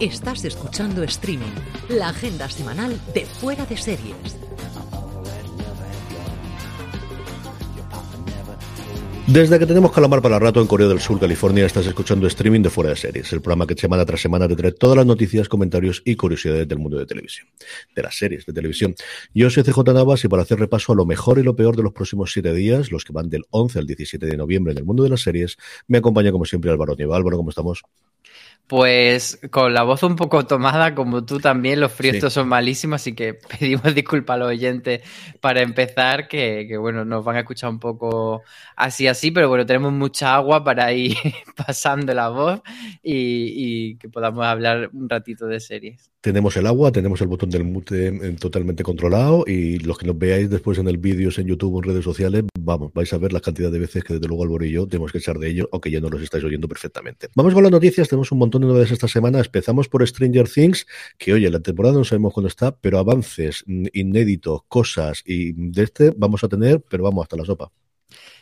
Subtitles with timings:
[0.00, 1.52] Estás escuchando Streaming,
[1.90, 4.49] la agenda semanal de Fuera de Series.
[9.32, 12.70] Desde que tenemos calamar para rato en Corea del Sur, California, estás escuchando streaming de
[12.70, 16.02] Fuera de Series, el programa que semana tras semana te trae todas las noticias, comentarios
[16.04, 17.46] y curiosidades del mundo de televisión,
[17.94, 18.96] de las series de televisión.
[19.32, 21.84] Yo soy CJ Navas y para hacer repaso a lo mejor y lo peor de
[21.84, 24.84] los próximos siete días, los que van del 11 al 17 de noviembre en el
[24.84, 27.16] mundo de las series, me acompaña como siempre Álvaro Nieva.
[27.16, 27.84] Álvaro, ¿cómo estamos?
[28.66, 32.30] Pues con la voz un poco tomada, como tú también, los fríos Sí.
[32.30, 35.00] son malísimos, así que pedimos disculpas a los oyentes
[35.40, 38.42] para empezar, que, que, bueno, nos van a escuchar un poco
[38.76, 41.16] así así, pero bueno, tenemos mucha agua para ir
[41.56, 42.60] pasando la voz
[43.02, 46.08] y, y que podamos hablar un ratito de series.
[46.20, 50.18] Tenemos el agua, tenemos el botón del mute eh, totalmente controlado y los que nos
[50.18, 53.32] veáis después en el vídeo en YouTube o en redes sociales, vamos, vais a ver
[53.32, 55.68] la cantidad de veces que desde luego Álvaro y yo tenemos que echar de ello,
[55.72, 57.28] aunque ya no los estáis oyendo perfectamente.
[57.34, 59.38] Vamos con las noticias, tenemos un montón de novedades esta semana.
[59.40, 60.86] Empezamos por Stranger Things,
[61.18, 65.82] que oye, la temporada no sabemos cuándo está, pero avances mm, inéditos, cosas y de
[65.82, 67.70] este vamos a tener, pero vamos hasta la sopa.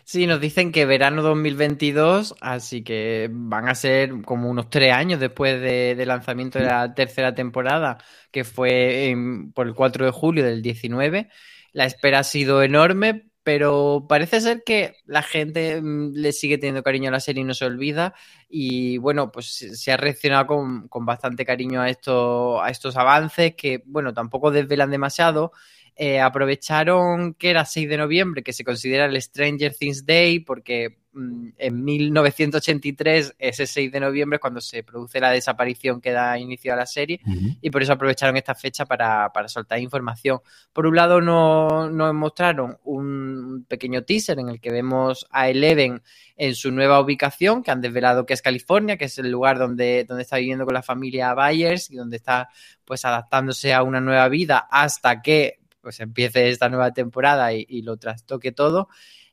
[0.04, 5.20] Sí, nos dicen que verano 2022, así que van a ser como unos tres años
[5.20, 7.98] después de, de lanzamiento de la tercera temporada,
[8.30, 11.28] que fue en- por el 4 de julio del 19.
[11.72, 16.82] La espera ha sido enorme, pero parece ser que la gente mm, le sigue teniendo
[16.82, 18.12] cariño a la serie y no se olvida.
[18.46, 23.54] Y bueno, pues se ha reaccionado con, con bastante cariño a, esto, a estos avances
[23.54, 25.52] que, bueno, tampoco desvelan demasiado.
[26.00, 30.98] Eh, aprovecharon que era 6 de noviembre, que se considera el Stranger Things Day, porque
[31.12, 36.38] mm, en 1983, ese 6 de noviembre, es cuando se produce la desaparición que da
[36.38, 37.20] inicio a la serie,
[37.60, 40.38] y por eso aprovecharon esta fecha para, para soltar información.
[40.72, 43.17] Por un lado, nos, nos mostraron un
[43.64, 46.02] pequeño teaser en el que vemos a Eleven
[46.36, 50.04] en su nueva ubicación, que han desvelado que es California, que es el lugar donde,
[50.04, 52.48] donde está viviendo con la familia Byers y donde está
[52.84, 57.96] pues adaptándose a una nueva vida hasta que pues empiece esta nueva temporada y, lo
[57.96, 58.88] trastoque todo.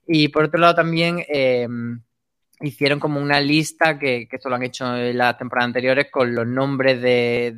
[0.07, 1.67] Y por otro lado también eh,
[2.65, 6.33] hicieron como una lista que, que esto lo han hecho en las temporadas anteriores con
[6.33, 7.55] los nombres de,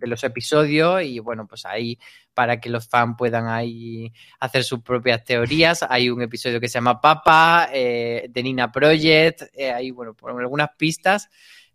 [0.00, 1.98] los episodios y bueno, pues ahí
[2.34, 5.84] para que los fans puedan ahí hacer sus propias teorías.
[5.88, 10.30] Hay un episodio que se llama Papa, eh, de Nina Project, eh, ahí bueno, por
[10.38, 11.30] algunas pistas,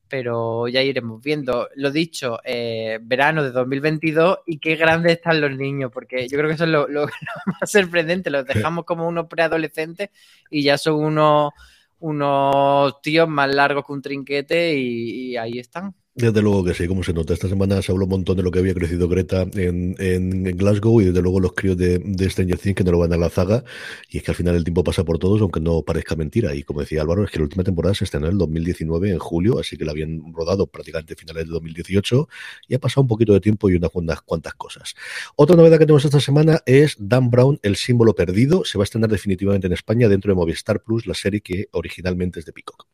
[0.08, 1.70] pero ya iremos viendo.
[1.76, 6.48] Lo dicho, eh, verano de 2022 y qué grandes están los niños, porque yo creo
[6.50, 7.12] que eso es lo, lo- lo
[7.62, 8.30] más sorprendente.
[8.30, 10.10] Los dejamos como unos preadolescentes
[10.50, 11.54] y ya son unos,
[12.02, 15.96] unos tíos más largos que un trinquete y, y ahí están.
[16.14, 17.34] Desde luego que sí, como se nota.
[17.34, 21.06] Esta semana se habló un montón de lo que había crecido Greta en, Glasgow y
[21.06, 23.64] desde luego los críos de, de Stranger Things que no lo van a la zaga.
[24.10, 26.54] Y es que al final el tiempo pasa por todos, aunque no parezca mentira.
[26.54, 29.20] Y como decía Álvaro, es que la última temporada se estrenó en el 2019, en
[29.20, 32.28] julio, así que la habían rodado prácticamente finales de 2018
[32.68, 34.96] y ha pasado un poquito de tiempo y unas cuantas, cuantas cosas.
[35.38, 38.66] Otra novedad que tenemos esta semana es Dan Brown, el símbolo perdido.
[38.66, 42.42] Se va a estrenar definitivamente en España dentro de Movistar Plus, la serie que originalmente
[42.42, 42.86] es de Peacock.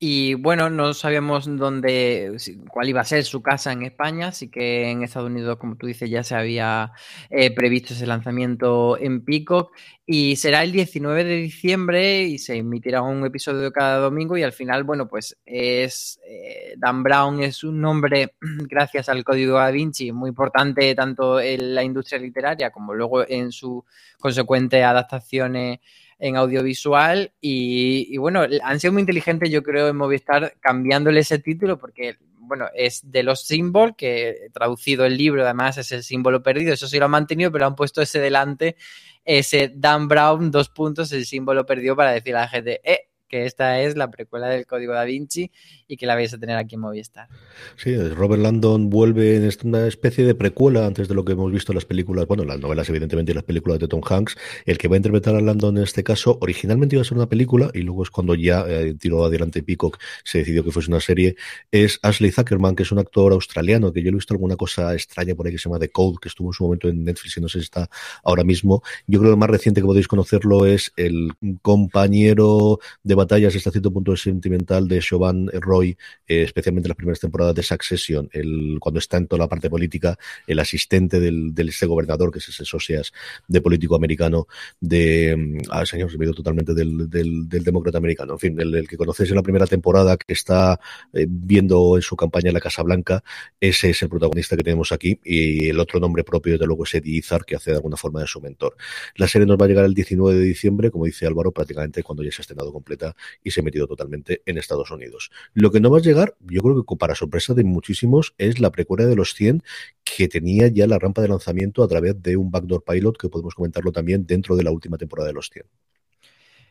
[0.00, 2.36] Y bueno, no sabíamos dónde,
[2.70, 5.88] cuál iba a ser su casa en España, así que en Estados Unidos, como tú
[5.88, 6.92] dices, ya se había
[7.30, 9.72] eh, previsto ese lanzamiento en Peacock.
[10.06, 14.52] Y será el 19 de diciembre y se emitirá un episodio cada domingo y al
[14.52, 18.36] final, bueno, pues es eh, Dan Brown es un nombre,
[18.70, 23.50] gracias al Código Da Vinci, muy importante tanto en la industria literaria como luego en
[23.50, 23.82] sus
[24.20, 25.80] consecuentes adaptaciones
[26.18, 31.78] en audiovisual y, bueno, han sido muy inteligentes yo creo en Movistar cambiándole ese título
[31.78, 36.72] porque bueno, es de los símbolos que traducido el libro además es el símbolo perdido,
[36.72, 38.76] eso sí lo han mantenido pero han puesto ese delante,
[39.24, 43.46] ese Dan Brown dos puntos, el símbolo perdido para decir a la gente, eh, que
[43.46, 45.50] esta es la precuela del Código da Vinci
[45.86, 47.28] y que la vais a tener aquí en Movistar.
[47.76, 51.72] Sí, Robert Landon vuelve en una especie de precuela antes de lo que hemos visto
[51.72, 54.36] en las películas, bueno, las novelas evidentemente y las películas de Tom Hanks.
[54.64, 57.28] El que va a interpretar a Landon en este caso, originalmente iba a ser una
[57.28, 61.00] película y luego es cuando ya eh, tiró adelante Peacock, se decidió que fuese una
[61.00, 61.36] serie,
[61.70, 65.34] es Ashley Zuckerman, que es un actor australiano, que yo he visto alguna cosa extraña
[65.34, 67.40] por ahí que se llama The Code, que estuvo en su momento en Netflix y
[67.40, 67.88] no sé si está
[68.24, 68.82] ahora mismo.
[69.06, 71.32] Yo creo que el más reciente que podéis conocerlo es el
[71.62, 77.20] compañero de batallas hasta cierto punto sentimental de Chauvin Roy, eh, especialmente en las primeras
[77.20, 81.72] temporadas de Succession, el, cuando está en toda la parte política, el asistente del, del
[81.86, 83.12] gobernador, que es ese socias
[83.46, 84.46] de político americano,
[84.80, 88.88] de, mm, ah, señor, se me totalmente del, del, del demócrata americano, en fin, el,
[88.88, 90.80] que conocéis en la primera temporada, que está
[91.12, 93.22] eh, viendo en su campaña en la Casa Blanca,
[93.60, 96.94] ese es el protagonista que tenemos aquí, y el otro nombre propio, desde luego, es
[96.94, 98.76] Eddie Izzard, que hace de alguna forma de su mentor.
[99.16, 102.22] La serie nos va a llegar el 19 de diciembre, como dice Álvaro, prácticamente cuando
[102.22, 103.07] ya se ha estrenado completa
[103.42, 105.30] y se ha metido totalmente en Estados Unidos.
[105.54, 108.70] Lo que no va a llegar, yo creo que para sorpresa de muchísimos, es la
[108.70, 109.62] precuela de los 100
[110.04, 113.54] que tenía ya la rampa de lanzamiento a través de un backdoor pilot que podemos
[113.54, 115.64] comentarlo también dentro de la última temporada de los 100.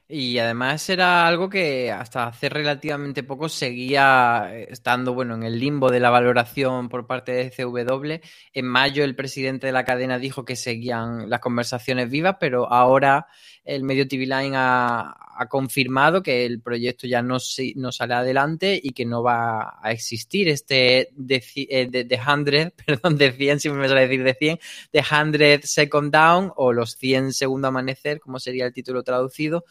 [0.10, 5.92] Y además era algo que hasta hace relativamente poco seguía estando bueno en el limbo
[5.92, 8.26] de la valoración por parte de CW.
[8.54, 13.28] En mayo el presidente de la cadena dijo que seguían las conversaciones vivas, pero ahora
[13.66, 15.14] el medio TV Line ha,
[15.50, 17.38] confirmado que el proyecto ya no,
[17.76, 21.44] no, sale adelante y que no va a existir este de,
[21.92, 24.60] de, de 100, perdón, de 100, siempre me suele decir de 100,
[24.94, 29.66] de 100 Second Down o los 100 Segundo Amanecer, como sería el título traducido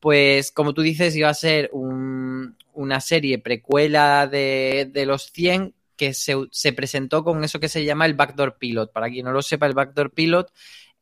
[0.00, 6.14] pues como tú dices, iba a ser un, una serie precuela de, los 100 que
[6.14, 8.92] se, se, presentó con eso que se llama el backdoor pilot.
[8.92, 10.50] Para quien no lo sepa, el backdoor pilot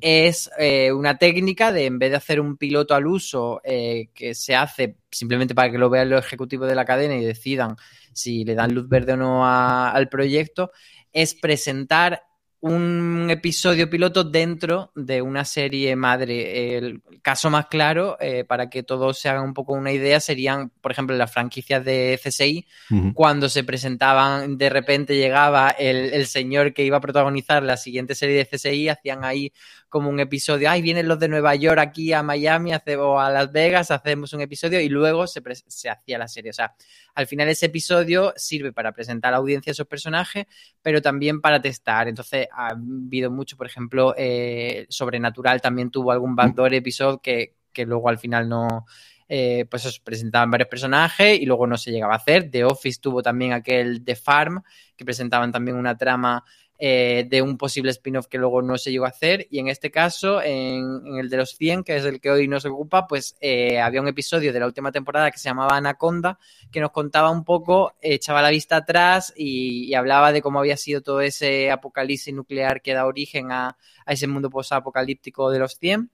[0.00, 4.34] es eh, una técnica de, en vez de hacer un piloto al uso, eh, que
[4.34, 7.76] se hace simplemente para que lo vean los ejecutivos de la cadena y decidan
[8.12, 10.72] si le dan luz verde o no al proyecto,
[11.12, 12.24] es presentar
[12.60, 16.76] un episodio piloto dentro de una serie madre.
[16.76, 20.70] El caso más claro, eh, para que todos se hagan un poco una idea, serían,
[20.80, 23.14] por ejemplo, las franquicias de CSI, uh -huh.
[23.14, 28.16] cuando se presentaban, de repente llegaba el, el, señor que iba a protagonizar la siguiente
[28.16, 29.52] serie de CSI, hacían ahí
[29.88, 33.50] como un episodio, ay, vienen los de Nueva York aquí a Miami o a Las
[33.52, 36.50] Vegas, hacemos un episodio y luego se, se hacía la serie.
[36.50, 36.74] O sea,
[37.14, 40.46] al final ese episodio sirve para presentar a la audiencia a esos personajes,
[40.82, 42.06] pero también para testar.
[42.06, 47.86] Entonces, ha habido mucho, por ejemplo, eh, Sobrenatural también tuvo algún backdoor episodio que, que
[47.86, 48.86] luego al final no,
[49.30, 52.50] eh, pues os presentaban varios personajes y luego no se llegaba a hacer.
[52.50, 54.62] The Office tuvo también aquel The Farm,
[54.96, 56.42] que presentaban también una trama
[56.78, 59.48] eh, de un posible spin-off que luego no se llegó a hacer.
[59.50, 62.46] Y en este caso, en, en el de los 100, que es el que hoy
[62.46, 66.38] nos ocupa, pues eh, había un episodio de la última temporada que se llamaba Anaconda,
[66.70, 70.60] que nos contaba un poco, eh, echaba la vista atrás y, y, hablaba de cómo
[70.60, 73.76] había sido todo ese apocalipsis nuclear que da origen a,
[74.06, 76.10] a ese mundo post-apocalíptico de los 100.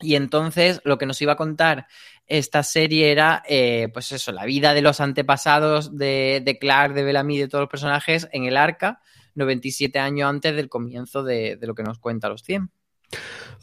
[0.00, 1.86] Y entonces lo que nos iba a contar
[2.26, 7.04] esta serie era, eh, pues eso, la vida de los antepasados de, de Clark, de
[7.04, 9.00] Bellamy, de todos los personajes en el arca,
[9.34, 12.70] 97 años antes del comienzo de, de lo que nos cuenta los 100.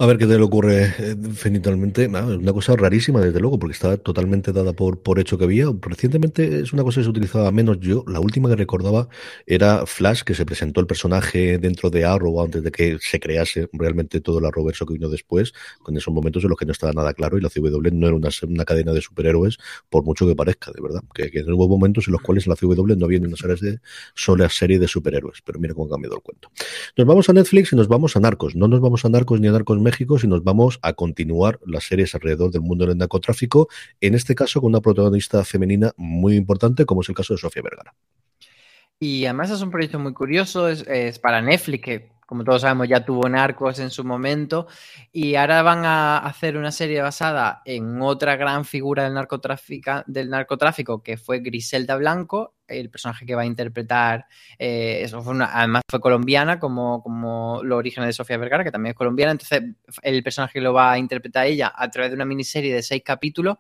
[0.02, 0.92] A ver qué te le ocurre
[1.36, 2.08] finalmente.
[2.08, 5.44] No, es una cosa rarísima, desde luego, porque está totalmente dada por, por hecho que
[5.44, 5.68] había.
[5.80, 8.04] Recientemente es una cosa que se utilizaba menos yo.
[8.08, 9.10] La última que recordaba
[9.46, 13.70] era Flash, que se presentó el personaje dentro de Arrow antes de que se crease
[13.74, 15.54] realmente todo el Arrowverso que vino después,
[15.84, 18.16] con esos momentos en los que no estaba nada claro y la CW no era
[18.16, 21.04] una, una cadena de superhéroes, por mucho que parezca, de verdad.
[21.14, 23.80] Que, que hubo momentos en los cuales la CW no había ni una serie de,
[24.16, 25.44] sola serie de superhéroes.
[25.46, 26.50] Pero mira cómo ha cambiado el cuento.
[26.98, 28.56] Nos vamos a Netflix y nos vamos a Narcos.
[28.56, 31.86] No nos vamos a Narcos ni a Narcos México, si nos vamos a continuar las
[31.86, 33.68] series alrededor del mundo del narcotráfico,
[34.00, 37.64] en este caso con una protagonista femenina muy importante, como es el caso de Sofía
[37.64, 37.94] Vergara.
[39.00, 42.88] Y además es un proyecto muy curioso, es, es para Netflix, que como todos sabemos
[42.88, 44.66] ya tuvo Narcos en su momento,
[45.12, 50.30] y ahora van a hacer una serie basada en otra gran figura del, narcotráfico, del
[50.30, 56.00] narcotráfico, que fue Griselda Blanco, el personaje que va a interpretar, eh, una, además fue
[56.00, 59.64] colombiana, como, como los orígenes de Sofía Vergara, que también es colombiana, entonces
[60.02, 63.58] el personaje lo va a interpretar ella a través de una miniserie de seis capítulos.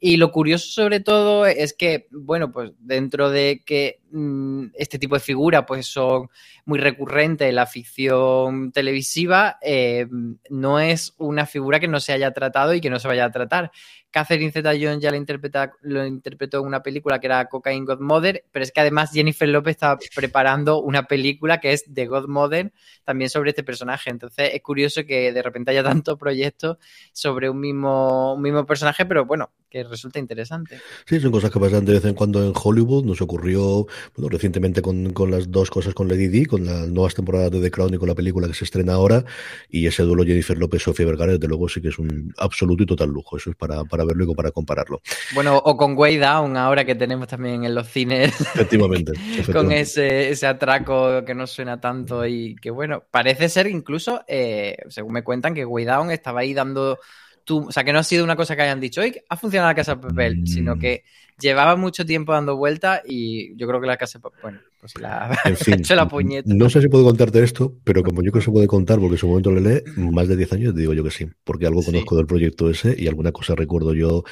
[0.00, 5.16] Y lo curioso sobre todo es que, bueno, pues dentro de que mmm, este tipo
[5.16, 6.28] de figuras pues son
[6.64, 10.06] muy recurrentes en la ficción televisiva, eh,
[10.50, 13.30] no es una figura que no se haya tratado y que no se vaya a
[13.32, 13.72] tratar.
[14.10, 18.62] Catherine Zeta-Jones ya lo, interpreta, lo interpretó en una película que era Cocaine Godmother, pero
[18.62, 22.72] es que además Jennifer López está preparando una película que es The Godmother,
[23.04, 24.10] también sobre este personaje.
[24.10, 26.78] Entonces es curioso que de repente haya tantos proyectos
[27.12, 30.80] sobre un mismo, un mismo personaje, pero bueno, que resulta interesante.
[31.06, 33.04] Sí, son cosas que pasan de vez en cuando en Hollywood.
[33.04, 33.86] Nos ocurrió
[34.16, 37.60] bueno, recientemente con, con las dos cosas con Lady Di, con las nuevas temporadas de
[37.60, 39.24] The Crown y con la película que se estrena ahora.
[39.68, 43.10] Y ese duelo Jennifer López-Sofía Vergara, desde luego, sí que es un absoluto y total
[43.10, 43.36] lujo.
[43.36, 45.00] Eso es para, para verlo y para compararlo.
[45.34, 48.40] Bueno, o con Way Down, ahora que tenemos también en los cines.
[48.40, 49.12] Efectivamente.
[49.52, 54.76] con ese, ese atraco que no suena tanto y que, bueno, parece ser incluso, eh,
[54.88, 56.98] según me cuentan, que Way Down estaba ahí dando.
[57.44, 59.70] Tu, o sea, que no ha sido una cosa que hayan dicho, hoy ha funcionado
[59.70, 60.46] la casa de papel, Mm.
[60.46, 61.04] sino que
[61.40, 64.96] llevaba mucho tiempo dando vueltas y yo creo que la casa de papel, bueno, pues
[65.00, 66.48] la En fin, la puñeta.
[66.54, 69.14] no sé si puedo contarte esto, pero como yo creo que se puede contar, porque
[69.14, 71.82] en su momento le lee, más de 10 años, digo yo que sí, porque algo
[71.82, 71.86] Sí.
[71.92, 74.22] conozco del proyecto ese y alguna cosa recuerdo yo,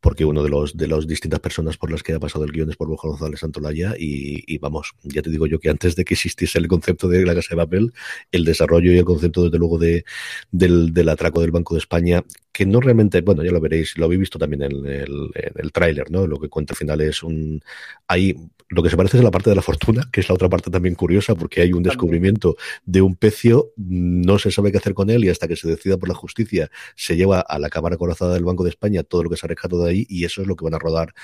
[0.00, 2.70] porque uno de los de las distintas personas por las que ha pasado el guion
[2.70, 6.04] es por Borja González Santolaya y, y vamos, ya te digo yo que antes de
[6.04, 7.92] que existiese el concepto de la casa de papel,
[8.32, 10.04] el desarrollo y el concepto desde luego de,
[10.50, 14.04] del, del atraco del Banco de España, que no realmente, bueno, ya lo veréis, lo
[14.04, 16.26] habéis visto también en el, en el tráiler, ¿no?
[16.26, 17.60] Lo que cuenta al final es un...
[18.08, 18.34] Hay
[18.70, 20.70] lo que se parece es la parte de la fortuna, que es la otra parte
[20.70, 25.10] también curiosa, porque hay un descubrimiento de un pecio, no se sabe qué hacer con
[25.10, 28.34] él y hasta que se decida por la justicia se lleva a la Cámara Corazada
[28.34, 30.46] del Banco de España todo lo que se ha rescatado de ahí y eso es
[30.48, 31.14] lo que van a rodar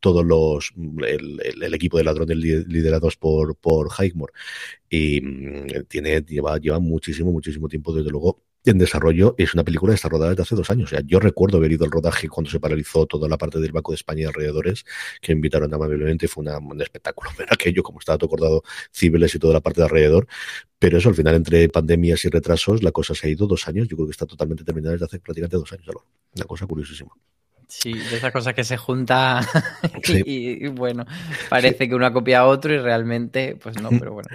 [0.00, 0.72] todos los
[1.06, 4.32] el, el- el equipo de ladrones li- liderados por, por Highmore.
[4.90, 9.34] Y mm, tiene, lleva, lleva muchísimo, muchísimo tiempo, desde luego, en desarrollo.
[9.38, 10.92] Es una película que está rodada desde hace dos años.
[10.92, 13.72] O sea, yo recuerdo haber ido al rodaje cuando se paralizó toda la parte del
[13.72, 14.84] Banco de España y alrededores,
[15.20, 17.30] que invitaron amablemente y fue una- un espectáculo.
[17.38, 18.62] Ver aquello, como estaba todo acordado,
[18.94, 20.26] Cibeles y toda la parte de alrededor.
[20.78, 23.88] Pero eso, al final, entre pandemias y retrasos, la cosa se ha ido dos años.
[23.88, 25.88] Yo creo que está totalmente terminada desde hace prácticamente dos años.
[25.88, 26.06] Álvaro.
[26.36, 27.10] Una cosa curiosísima.
[27.70, 28.78] Sí, de esas cosas que se
[30.02, 30.22] Sí.
[30.24, 31.04] y, y, bueno,
[31.50, 34.28] parece que uno ha copiado a otro y realmente, pues no, pero bueno.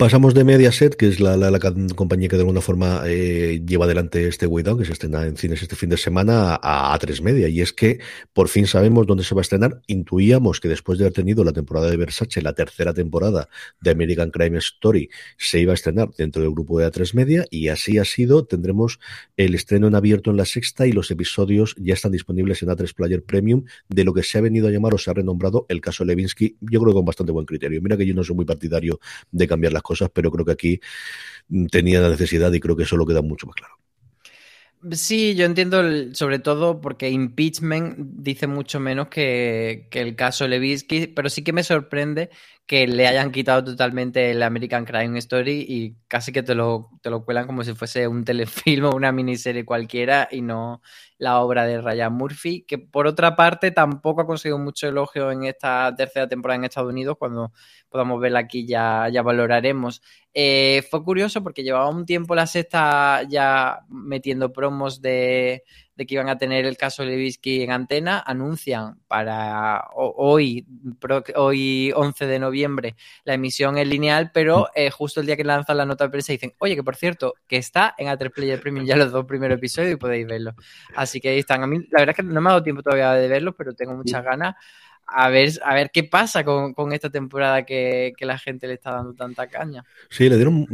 [0.00, 1.60] Pasamos de Mediaset, que es la,
[1.94, 5.60] compañía que de alguna forma eh, lleva adelante este Way que se estrena en cines
[5.60, 7.48] este fin de semana, a A3 Media.
[7.48, 8.00] Y es que
[8.32, 9.82] por fin sabemos dónde se va a estrenar.
[9.88, 13.50] Intuíamos que después de haber tenido la temporada de Versace, la tercera temporada
[13.82, 17.44] de American Crime Story, se iba a estrenar dentro del grupo de A3 Media.
[17.50, 18.46] Y así ha sido.
[18.46, 19.00] Tendremos
[19.36, 22.94] el estreno en abierto en la sexta y los episodios ya están disponibles en A3
[22.94, 25.82] Player Premium de lo que se ha venido a llamar o se ha renombrado el
[25.82, 26.56] caso Levinsky.
[26.62, 27.82] Yo creo que con bastante buen criterio.
[27.82, 28.98] Mira que yo no soy muy partidario
[29.30, 29.82] de cambiar las
[30.14, 30.80] pero creo que aquí
[31.48, 33.76] mm, tenía la necesidad y creo que eso lo queda mucho más claro.
[34.92, 40.48] Sí, yo entiendo el- sobre todo porque impeachment dice mucho menos que, que el caso
[40.48, 42.30] Levinsky, pero sí que me sorprende
[42.70, 47.10] que le hayan quitado totalmente el American Crime Story y casi que te lo, te
[47.10, 50.80] lo cuelan como si fuese un telefilm o una miniserie cualquiera y no
[51.18, 55.46] la obra de Ryan Murphy, que por otra parte tampoco ha conseguido mucho elogio en
[55.46, 57.52] esta tercera temporada en Estados Unidos, cuando
[57.88, 60.00] podamos verla aquí ya, ya valoraremos.
[60.32, 65.64] Eh, fue curioso porque llevaba un tiempo la sexta ya metiendo promos de,
[66.00, 68.22] de que iban a tener el caso Levinsky en antena.
[68.26, 70.66] Anuncian para ho- hoy,
[71.36, 75.76] hoy 11 de noviembre, la emisión en lineal, pero eh, justo el día que lanzan
[75.76, 78.86] la nota de prensa dicen, oye, que por cierto, que está en A3 Player Premium
[78.86, 80.54] ya los dos primeros episodios y podéis verlo.
[80.96, 81.62] Así que ahí están.
[81.62, 83.74] A mí, la verdad es que no me ha dado tiempo todavía de verlos, pero
[83.74, 84.54] tengo muchas ganas.
[85.12, 88.74] A ver, a ver qué pasa con, con esta temporada que, que la gente le
[88.74, 89.84] está dando tanta caña.
[90.08, 90.66] Sí, le dieron.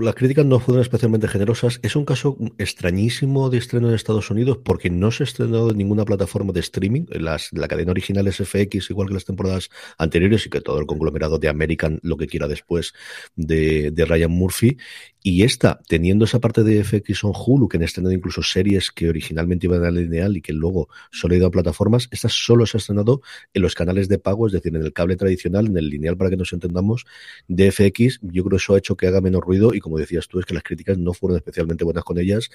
[0.00, 1.80] Las críticas no fueron especialmente generosas.
[1.82, 6.04] Es un caso extrañísimo de estreno en Estados Unidos porque no se estrenó en ninguna
[6.04, 7.06] plataforma de streaming.
[7.08, 10.86] Las, la cadena original es FX, igual que las temporadas anteriores, y que todo el
[10.86, 12.92] conglomerado de American, lo que quiera después
[13.36, 14.76] de, de Ryan Murphy.
[15.22, 19.08] Y esta, teniendo esa parte de FX on Hulu, que han estrenado incluso series que
[19.08, 22.76] originalmente iban a lineal y que luego solo han ido a plataformas, esta solo se
[22.76, 23.20] ha estrenado
[23.52, 26.30] en los canales de pago, es decir, en el cable tradicional, en el lineal, para
[26.30, 27.06] que nos entendamos,
[27.46, 28.18] de FX.
[28.22, 30.46] Yo creo que eso ha hecho que haga menos ruido y, como decías tú, es
[30.46, 32.50] que las críticas no fueron especialmente buenas con ellas.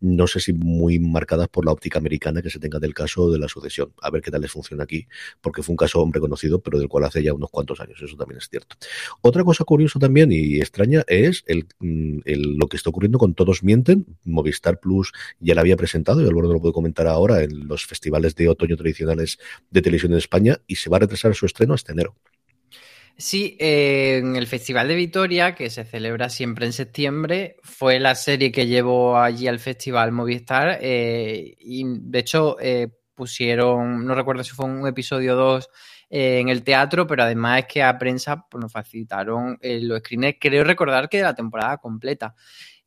[0.00, 3.38] No sé si muy marcadas por la óptica americana que se tenga del caso de
[3.38, 3.92] la sucesión.
[4.00, 5.06] A ver qué tal les funciona aquí,
[5.40, 8.00] porque fue un caso hombre conocido, pero del cual hace ya unos cuantos años.
[8.00, 8.76] Eso también es cierto.
[9.22, 11.66] Otra cosa curiosa también y extraña es el,
[12.24, 14.06] el, lo que está ocurriendo con Todos Mienten.
[14.24, 17.84] Movistar Plus ya la había presentado y Álvaro no lo puede comentar ahora en los
[17.84, 19.38] festivales de otoño tradicionales
[19.70, 22.16] de televisión en España y se va a retrasar su estreno hasta enero.
[23.20, 28.50] Sí, en el Festival de Vitoria, que se celebra siempre en septiembre, fue la serie
[28.50, 34.52] que llevó allí al Festival Movistar eh, y de hecho eh, pusieron, no recuerdo si
[34.52, 35.68] fue un episodio 2
[36.08, 40.38] eh, en el teatro, pero además es que a prensa pues, nos facilitaron los screeners,
[40.40, 42.34] creo recordar que de la temporada completa.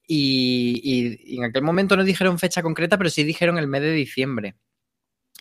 [0.08, 0.82] Y,
[1.24, 4.55] y en aquel momento no dijeron fecha concreta, pero sí dijeron el mes de diciembre.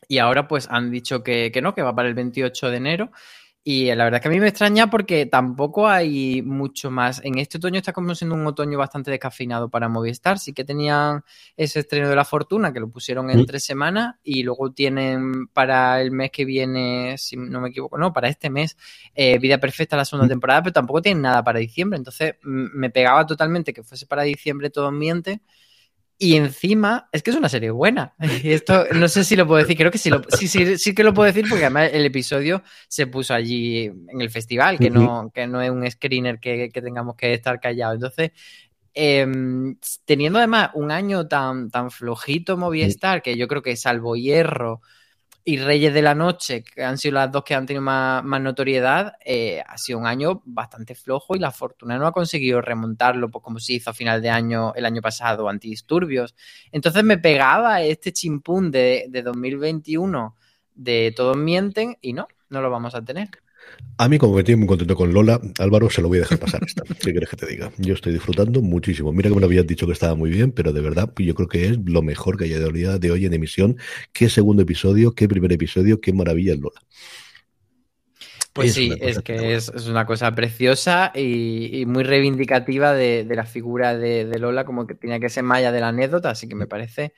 [0.09, 3.11] Y ahora pues han dicho que, que no, que va para el 28 de enero.
[3.65, 7.21] Y la verdad es que a mí me extraña porque tampoco hay mucho más.
[7.25, 10.41] En este otoño está como siendo un otoño bastante descafeinado para Movistar.
[10.41, 11.23] Sí que tenían
[11.57, 13.47] ese estreno de La Fortuna, que lo pusieron en Mm.
[13.47, 18.13] tres semanas, y luego tienen para el mes que viene, si no me equivoco, no,
[18.13, 18.77] para este mes,
[19.15, 20.31] eh, Vida Perfecta la segunda Mm.
[20.31, 21.97] temporada, pero tampoco tienen nada para diciembre.
[21.99, 25.41] Entonces me pegaba totalmente que fuese para diciembre todo miente.
[26.23, 28.15] Y encima, es que es una serie buena.
[28.45, 30.95] Y esto no sé si lo puedo decir, creo que sí, lo, sí, sí, sí
[30.95, 34.89] que lo puedo decir porque además el episodio se puso allí en el festival, que,
[34.89, 37.97] no, que no es un screener que, que tengamos que estar callados.
[37.97, 38.31] Entonces,
[38.95, 39.27] eh,
[40.05, 44.81] teniendo además un año tan, tan flojito Movistar, que yo creo que salvo Hierro
[45.45, 49.15] y Reyes de la Noche, que han sido las dos que han tenido más, notoriedad,
[49.25, 53.43] eh, ha sido un año bastante flojo y la fortuna no ha conseguido remontarlo pues,
[53.43, 56.35] como se hizo a final de año el año pasado, antidisturbios.
[56.71, 60.37] Entonces me pegaba este chimpún de, de 2021
[60.75, 63.29] de Todos Mienten y no, no lo vamos a tener.
[63.99, 66.39] A mí, como me tiene muy contento con Lola, Álvaro, se lo voy a dejar
[66.39, 66.83] pasar esta.
[67.01, 67.71] ¿Qué quieres que te diga?
[67.79, 69.13] Yo estoy disfrutando muchísimo.
[69.13, 71.49] Mira que me lo habían dicho que estaba muy bien, pero de verdad yo creo
[71.49, 73.77] que es lo mejor que hay de hoy en emisión.
[74.13, 76.81] Qué segundo episodio, qué primer episodio, qué maravilla es Lola.
[78.53, 83.25] Pues Es sí, es que es, es una cosa preciosa y, y muy reivindicativa de,
[83.25, 86.31] de la figura de, de Lola, como que tenía que ser malla de la anécdota,
[86.31, 87.15] así que me parece.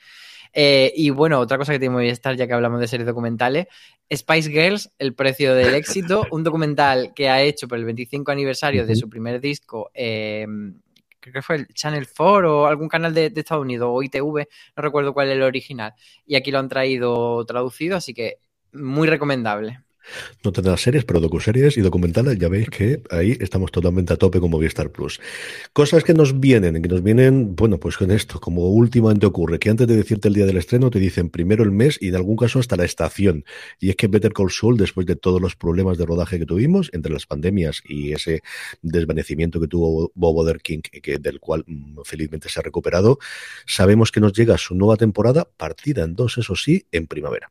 [0.54, 3.66] Eh, y bueno, otra cosa que tiene Movistar, ya que hablamos de series documentales,
[4.12, 8.86] Spice Girls, El precio del éxito, un documental que ha hecho por el 25 aniversario
[8.86, 10.46] de su primer disco, eh,
[11.18, 14.46] creo que fue el Channel 4 o algún canal de, de Estados Unidos o ITV,
[14.76, 15.94] no recuerdo cuál es el original.
[16.26, 18.38] Y aquí lo han traído traducido, así que
[18.72, 19.83] muy recomendable.
[20.42, 24.40] No tendrá series, pero docuseries y documentales, ya veis que ahí estamos totalmente a tope
[24.40, 25.20] con Movistar Plus.
[25.72, 29.70] Cosas que nos vienen, que nos vienen, bueno, pues con esto, como últimamente ocurre, que
[29.70, 32.36] antes de decirte el día del estreno te dicen primero el mes y en algún
[32.36, 33.44] caso hasta la estación.
[33.80, 36.90] Y es que Better Call Saul, después de todos los problemas de rodaje que tuvimos,
[36.92, 38.42] entre las pandemias y ese
[38.82, 43.18] desvanecimiento que tuvo Bob Odenkirk, que, del cual mm, felizmente se ha recuperado,
[43.66, 47.50] sabemos que nos llega su nueva temporada, partida en dos, eso sí, en primavera.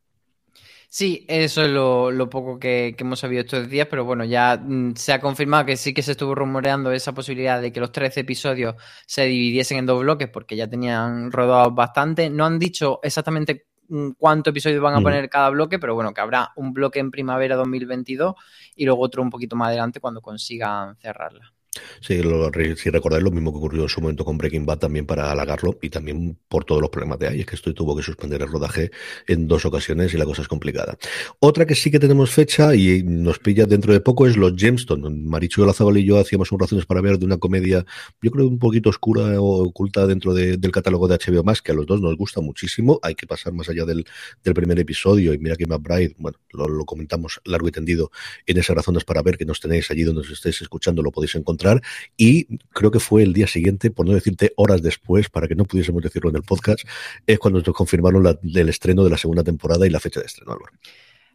[0.95, 4.57] Sí, eso es lo, lo poco que, que hemos sabido estos días, pero bueno, ya
[4.63, 7.91] mm, se ha confirmado que sí que se estuvo rumoreando esa posibilidad de que los
[7.91, 8.75] 13 episodios
[9.07, 12.29] se dividiesen en dos bloques porque ya tenían rodados bastante.
[12.29, 15.03] No han dicho exactamente mm, cuántos episodios van a Mm.
[15.03, 18.35] poner cada bloque, pero bueno, que habrá un bloque en primavera 2022
[18.75, 21.53] y luego otro un poquito más adelante cuando consigan cerrarla.
[21.99, 25.77] Si recordáis lo mismo que ocurrió en su momento con Breaking Bad también para halagarlo
[25.81, 28.47] y también por todos los problemas de ahí, es que esto tuvo que suspender el
[28.47, 28.91] rodaje
[29.27, 30.97] en dos ocasiones y la cosa es complicada.
[31.39, 35.09] Otra que sí que tenemos fecha y nos pilla dentro de poco es los Gemstone.
[35.09, 37.85] Marichu Olazábal y yo hacíamos un razones para ver de una comedia,
[38.21, 41.71] yo creo un poquito oscura o oculta dentro de, del catálogo de HBO Max, que
[41.71, 42.99] a los dos nos gusta muchísimo.
[43.01, 44.05] Hay que pasar más allá del,
[44.43, 48.11] del primer episodio y mira que McBride, bueno, lo, lo comentamos largo y tendido
[48.45, 51.35] en esas razones para ver que nos tenéis allí donde os estéis escuchando, lo podéis
[51.35, 51.72] encontrar
[52.17, 55.65] y creo que fue el día siguiente, por no decirte horas después, para que no
[55.65, 56.81] pudiésemos decirlo en el podcast,
[57.25, 60.25] es cuando nos confirmaron la, el estreno de la segunda temporada y la fecha de
[60.25, 60.73] estreno, Álvaro.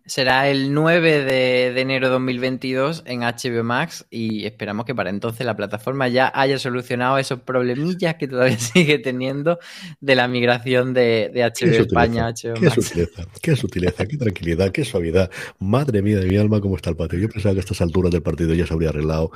[0.08, 5.10] Será el 9 de, de enero de 2022 en HBO Max y esperamos que para
[5.10, 9.58] entonces la plataforma ya haya solucionado esos problemillas que todavía sigue teniendo
[10.00, 12.74] de la migración de, de HBO España a HBO qué Max.
[12.74, 15.30] sutileza, qué sutileza, qué tranquilidad, qué suavidad.
[15.58, 17.18] Madre mía de mi alma, cómo está el patio.
[17.18, 19.30] Yo pensaba que a estas alturas del partido ya se habría arreglado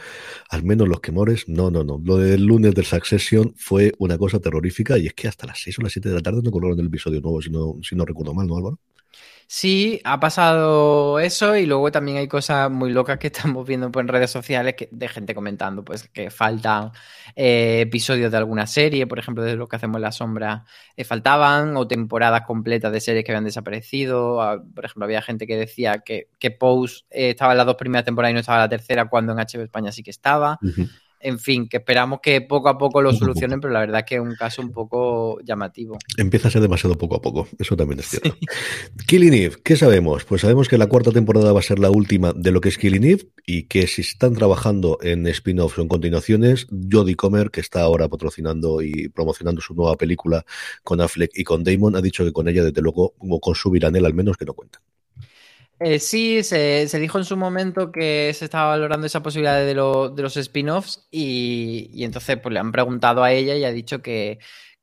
[0.48, 1.48] al menos los quemores.
[1.48, 2.00] No, no, no.
[2.02, 5.78] Lo del lunes del Succession fue una cosa terrorífica y es que hasta las 6
[5.80, 8.06] o las 7 de la tarde no colocaron el episodio nuevo, si no, si no
[8.06, 8.78] recuerdo mal, ¿no, Álvaro?
[9.54, 14.02] Sí, ha pasado eso y luego también hay cosas muy locas que estamos viendo pues,
[14.02, 16.90] en redes sociales que, de gente comentando pues que faltan
[17.36, 20.64] eh, episodios de alguna serie, por ejemplo, de lo que hacemos en la sombra,
[20.96, 24.40] eh, faltaban o temporadas completas de series que habían desaparecido.
[24.40, 27.76] Ah, Por ejemplo, había gente que decía que, que Pose eh, estaba en las dos
[27.76, 30.58] primeras temporadas y no estaba en la tercera, cuando en HBO España sí que estaba.
[31.22, 34.14] En fin, que esperamos que poco a poco lo solucionen, pero la verdad es que
[34.16, 35.96] es un caso un poco llamativo.
[36.16, 38.36] Empieza a ser demasiado poco a poco, eso también es cierto.
[39.06, 40.24] Killing Eve, ¿qué sabemos?
[40.24, 42.78] Pues sabemos que la cuarta temporada va a ser la última de lo que es
[42.78, 47.60] Killing Eve y que si están trabajando en spin-offs o en continuaciones, Jodie Comer, que
[47.60, 50.44] está ahora patrocinando y promocionando su nueva película
[50.82, 53.70] con Affleck y con Damon, ha dicho que con ella, desde luego, o con su
[53.70, 54.80] Viranel al menos, que no cuenta.
[55.84, 59.74] Eh, sí, se, se dijo en su momento que se estaba valorando esa posibilidad de,
[59.74, 64.00] lo- de los spin-offs y, entonces pues le han preguntado a ella y ha dicho
[64.02, 64.38] que,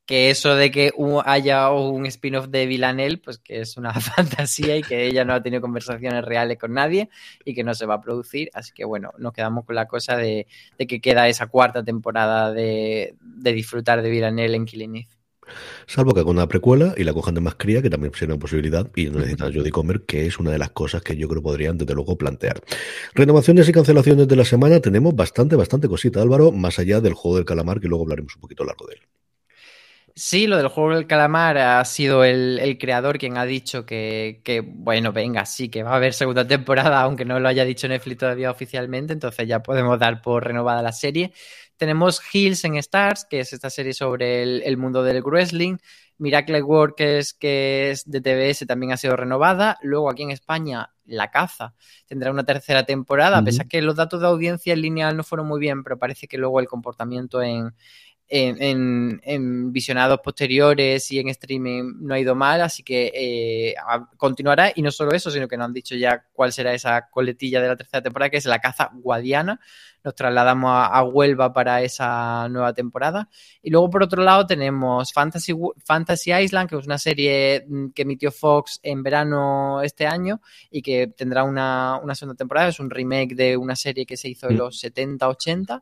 [0.08, 0.92] eso de que
[1.26, 5.44] haya un spin-off de Villanelle, pues que es una fantasía y que ella no ha
[5.44, 7.10] tenido conversaciones reales con nadie
[7.46, 8.50] y que no se va a producir.
[8.54, 12.52] Así que bueno, nos quedamos con la cosa de, de que queda esa cuarta temporada
[12.52, 15.19] de, de disfrutar de Villanelle en Killing Eve.
[15.88, 18.42] Salvo que hagan una precuela y la cojan de más cría, que también sería una
[18.42, 21.42] posibilidad, y no necesitan Jodie Comer, que es una de las cosas que yo creo
[21.42, 22.62] podrían desde luego plantear.
[23.14, 27.38] Renovaciones y cancelaciones de la semana tenemos bastante, bastante cosita, Álvaro, más allá del juego
[27.38, 29.02] del calamar, que luego hablaremos un poquito largo de él.
[30.16, 34.42] Sí, lo del juego del calamar ha sido el, el creador quien ha dicho que,
[34.44, 37.88] que, bueno, venga, sí, que va a haber segunda temporada, aunque no lo haya dicho
[37.88, 41.32] Netflix todavía oficialmente, entonces ya podemos dar por renovada la serie.
[41.80, 45.78] Tenemos Hills en Stars, que es esta serie sobre el, el mundo del wrestling.
[46.20, 49.78] Miracle Workers, que es de TBS, también ha sido renovada.
[49.82, 51.74] Luego aquí en España, La Caza
[52.08, 55.48] tendrá una tercera temporada, a pesar que los datos de audiencia en lineal no fueron
[55.48, 57.74] muy bien, pero parece que luego el comportamiento en,
[58.30, 63.76] en, en, en, visionados posteriores y en streaming no ha ido mal, así que eh,
[64.18, 64.72] continuará.
[64.76, 67.68] Y no solo eso, sino que nos han dicho ya cuál será esa coletilla de
[67.68, 69.60] la tercera temporada, que es la caza guadiana.
[70.04, 73.30] Nos trasladamos a, a Huelva para esa nueva temporada.
[73.64, 77.66] Y luego, por otro lado, tenemos Fantasy, Fantasy Island, que es una serie
[77.96, 80.40] que emitió Fox en verano este año
[80.70, 82.70] y que tendrá una, una segunda temporada.
[82.70, 85.82] Es un remake de una serie que se hizo en los 70-80.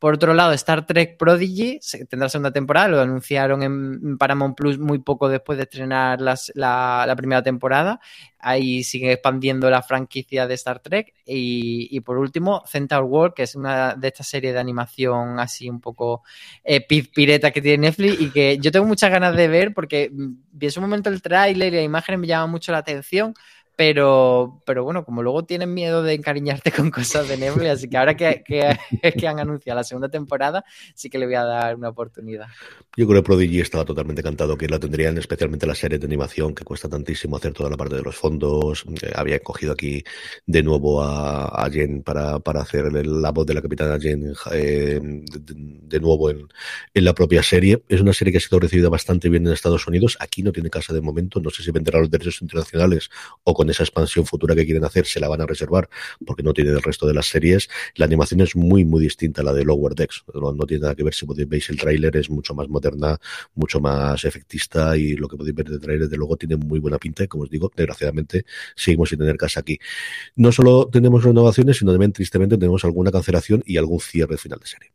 [0.00, 4.98] Por otro lado, Star Trek Prodigy tendrá segunda temporada, lo anunciaron en Paramount Plus muy
[5.00, 8.00] poco después de estrenar la, primera temporada.
[8.38, 11.12] Ahí sigue expandiendo la franquicia de Star Trek.
[11.26, 15.68] Y, y, por último, Centaur World, que es una de estas series de animación así
[15.68, 16.22] un poco
[16.64, 20.66] eh, pireta que tiene Netflix y que yo tengo muchas ganas de ver porque vi
[20.66, 23.34] en su momento el tráiler y la imagen me llama mucho la atención
[23.80, 27.96] pero, pero bueno, como luego tienen miedo de encariñarte con cosas de Netflix, así que
[27.96, 28.76] ahora que,
[29.26, 32.48] han anunciado la segunda temporada, sí que le voy a dar una oportunidad.
[32.94, 36.54] Yo creo que Prodigy estaba totalmente encantado que la tendrían, especialmente la serie de animación,
[36.54, 38.84] que cuesta tantísimo hacer toda la parte de los fondos.
[39.00, 40.04] Eh, había cogido aquí
[40.44, 45.54] de nuevo a, a Jen para, hacer la voz de la capitana Jen eh, de,
[45.56, 46.46] de, nuevo en,
[46.92, 47.82] en la propia serie.
[47.88, 50.18] Es una serie que ha sido recibida bastante bien en Estados Unidos.
[50.20, 53.08] Aquí no tiene casa de momento, no sé si venderá los derechos internacionales
[53.44, 55.88] o con esa expansión futura que quieren hacer se la van a reservar
[56.24, 57.68] porque no tiene el resto de las series.
[57.94, 60.24] La animación es muy, muy distinta a la de Lower Decks.
[60.34, 63.18] No, no tiene nada que ver si veis el tráiler, es mucho más moderna,
[63.54, 66.98] mucho más efectista y lo que podéis ver de tráiler, desde luego, tiene muy buena
[66.98, 69.78] pinta y, como os digo, desgraciadamente seguimos sin tener casa aquí.
[70.36, 74.66] No solo tenemos renovaciones, sino también, tristemente, tenemos alguna cancelación y algún cierre final de
[74.66, 74.92] serie.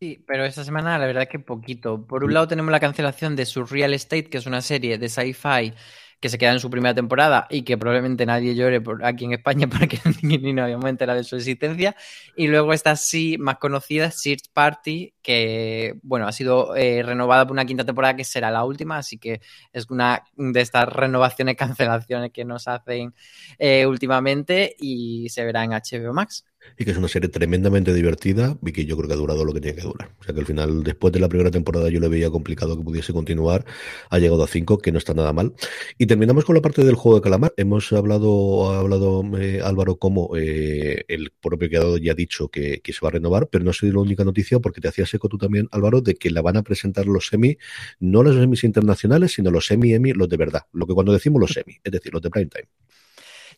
[0.00, 2.06] Sí, pero esta semana la verdad que poquito.
[2.06, 5.74] Por un lado tenemos la cancelación de Surreal Estate, que es una serie de sci-fi
[6.20, 9.32] que se queda en su primera temporada y que probablemente nadie llore por aquí en
[9.32, 11.96] España porque ni nos habíamos enterado de su existencia.
[12.36, 17.52] Y luego esta sí más conocida, Search Party, que bueno, ha sido eh, renovada por
[17.52, 19.40] una quinta temporada que será la última, así que
[19.72, 23.14] es una de estas renovaciones, cancelaciones que nos hacen
[23.58, 26.44] eh, últimamente y se verá en HBO Max
[26.78, 29.52] y que es una serie tremendamente divertida y que yo creo que ha durado lo
[29.52, 30.12] que tiene que durar.
[30.20, 32.82] O sea que al final, después de la primera temporada, yo le veía complicado que
[32.82, 33.64] pudiese continuar.
[34.10, 35.52] Ha llegado a cinco, que no está nada mal.
[35.98, 37.52] Y terminamos con la parte del juego de calamar.
[37.56, 42.80] Hemos hablado, ha hablado eh, Álvaro, como eh, el propio creador ya ha dicho que,
[42.80, 45.12] que, se va a renovar, pero no ha sido la única noticia porque te hacías
[45.14, 47.58] eco tú también, Álvaro, de que la van a presentar los semi,
[47.98, 50.62] no los semis internacionales, sino los semi-Emmy, los de verdad.
[50.72, 52.68] Lo que cuando decimos los semi, es decir, los de prime time.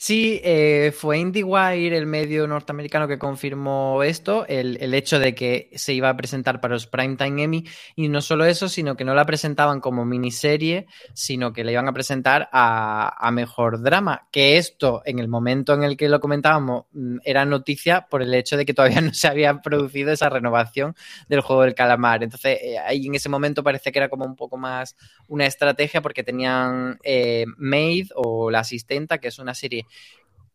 [0.04, 5.70] Sí, eh, fue IndieWire, el medio norteamericano, que confirmó esto, el, el, hecho de que
[5.76, 9.14] se iba a presentar para los Primetime Emmy, y no solo eso, sino que no
[9.14, 14.56] la presentaban como miniserie, sino que la iban a presentar a, a Mejor Drama, que
[14.56, 18.56] esto, en el momento en el que lo comentábamos, mm, era noticia por el hecho
[18.56, 20.96] de que todavía no se había producido esa renovación
[21.28, 22.24] del juego del calamar.
[22.24, 24.96] Entonces, eh, ahí en ese momento parece que era como un poco más
[25.28, 29.86] una estrategia porque tenían eh, Maid o La Asistenta, que es una serie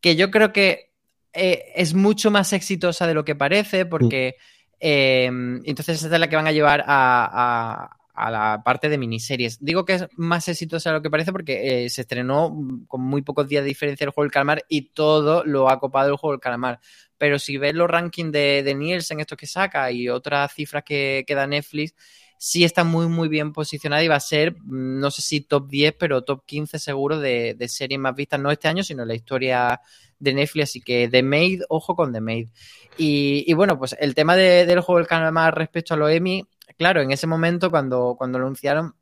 [0.00, 0.90] que yo creo que
[1.32, 4.36] eh, es mucho más exitosa de lo que parece, porque
[4.80, 8.98] eh, entonces esta es la que van a llevar a, a, a, la parte de
[8.98, 9.62] miniseries.
[9.64, 13.22] Digo que es más exitosa de lo que parece porque eh, se estrenó con muy
[13.22, 16.32] pocos días de diferencia el juego del calamar y todo lo ha copado el juego
[16.32, 16.80] del calamar.
[17.18, 21.24] Pero si ves los rankings de, de Nielsen, estos que saca, y otras cifras que,
[21.26, 21.94] que da Netflix,
[22.38, 25.94] sí está muy, muy bien posicionada y va a ser, no sé si top 10,
[25.98, 29.14] pero top 15 seguro de, de series más vistas, no este año, sino en la
[29.14, 29.80] historia
[30.18, 30.70] de Netflix.
[30.70, 32.48] Así que The Maid, ojo con The Maid.
[32.96, 36.44] Y, y bueno, pues el tema de, del juego del calamar respecto a los Emmy,
[36.76, 38.94] claro, en ese momento cuando, cuando lo anunciaron,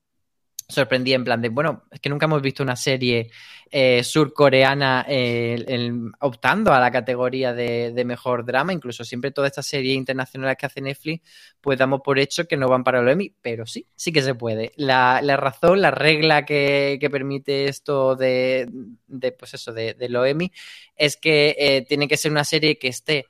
[0.68, 3.30] sorprendí en plan de, bueno, es que nunca hemos visto una serie
[3.70, 9.66] eh, surcoreana eh, optando a la categoría de, de, mejor drama, incluso siempre todas estas
[9.66, 11.22] series internacionales que hace Netflix,
[11.60, 14.34] pues damos por hecho que no van para el Emmy, pero sí, sí que se
[14.34, 14.72] puede.
[14.76, 18.68] La, la razón, la regla que, que permite esto de,
[19.06, 20.50] de, pues eso, de, de lo Emmy,
[20.96, 23.26] es que eh, tiene que ser una serie que esté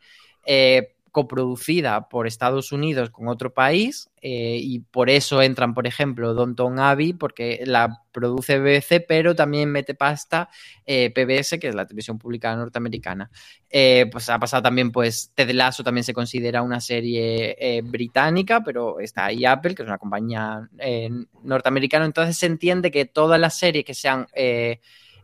[1.17, 6.79] coproducida por Estados Unidos con otro país eh, y por eso entran, por ejemplo, Downton
[6.79, 10.51] Abbey, porque la produce BBC, pero también mete pasta
[10.85, 13.31] eh, PBS, que es la televisión pública norteamericana.
[13.71, 19.01] Eh, pues ha pasado también, pues Ted Lasso también se considera una serie británica, pero
[19.01, 20.69] está ahí Apple, que es una compañía
[21.45, 24.27] norteamericana, entonces se entiende que todas las series que sean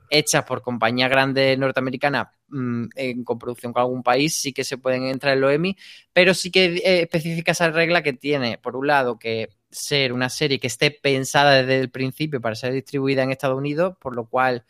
[0.09, 5.07] hechas por compañía grande norteamericana mm, en coproducción con algún país sí que se pueden
[5.07, 5.77] entrar en los Emmy,
[6.13, 10.29] pero sí que eh, especifica esa regla que tiene, por un lado, que ser una
[10.29, 14.27] serie que esté pensada desde el principio para ser distribuida en Estados Unidos, por lo
[14.27, 14.65] cual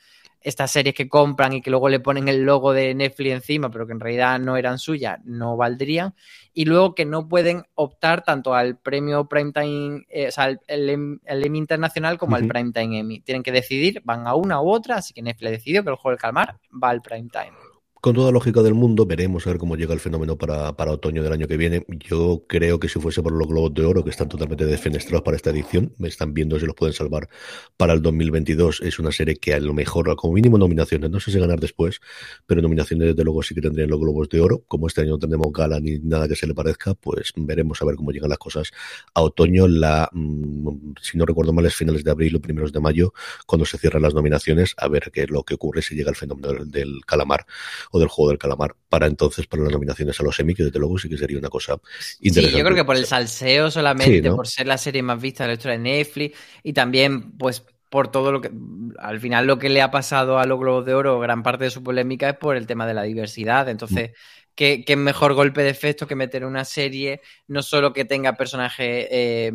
[0.44, 3.86] estas series que compran y que luego le ponen el logo de Netflix encima, pero
[3.86, 6.14] que en realidad no eran suyas, no valdrían.
[6.52, 10.90] Y luego que no pueden optar tanto al premio Primetime, eh, o sea, el, el,
[10.90, 12.52] Em- el Emmy Internacional como al Ujú.
[12.52, 13.20] Primetime Emmy.
[13.20, 16.10] Tienen que decidir, van a una u otra, así que Netflix decidió que el juego
[16.10, 17.71] del calmar va al Primetime.
[18.02, 21.22] Con toda lógica del mundo, veremos a ver cómo llega el fenómeno para, para otoño
[21.22, 21.86] del año que viene.
[21.88, 25.36] Yo creo que si fuese por los Globos de Oro, que están totalmente defenestrados para
[25.36, 27.28] esta edición, me están viendo si los pueden salvar
[27.76, 28.80] para el 2022.
[28.80, 32.00] Es una serie que a lo mejor, como mínimo nominaciones, no sé si ganar después,
[32.44, 34.64] pero nominaciones desde luego sí que tendrían los Globos de Oro.
[34.66, 37.84] Como este año no tenemos gala ni nada que se le parezca, pues veremos a
[37.84, 38.72] ver cómo llegan las cosas
[39.14, 39.68] a otoño.
[39.68, 43.12] La, mm, si no recuerdo mal, es finales de abril o primeros de mayo,
[43.46, 46.64] cuando se cierran las nominaciones, a ver qué lo que ocurre si llega el fenómeno
[46.64, 47.46] del calamar
[47.92, 50.80] o del juego del calamar para entonces para las nominaciones a los Emmy, que desde
[50.80, 51.78] luego sí que sería una cosa
[52.24, 52.58] Sí, interesante.
[52.58, 54.34] yo creo que por el salseo solamente, Sí, ¿no?
[54.34, 58.10] por ser la serie más vista de la historia de Netflix y también, pues, por
[58.10, 58.50] todo lo que.
[58.98, 61.70] Al final, lo que le ha pasado a los Globos de Oro, gran parte de
[61.70, 63.68] su polémica es por el tema de la diversidad.
[63.68, 64.12] Entonces,
[64.54, 69.06] ¿qué, qué mejor golpe de efecto que meter una serie, no solo que tenga personajes
[69.10, 69.52] eh,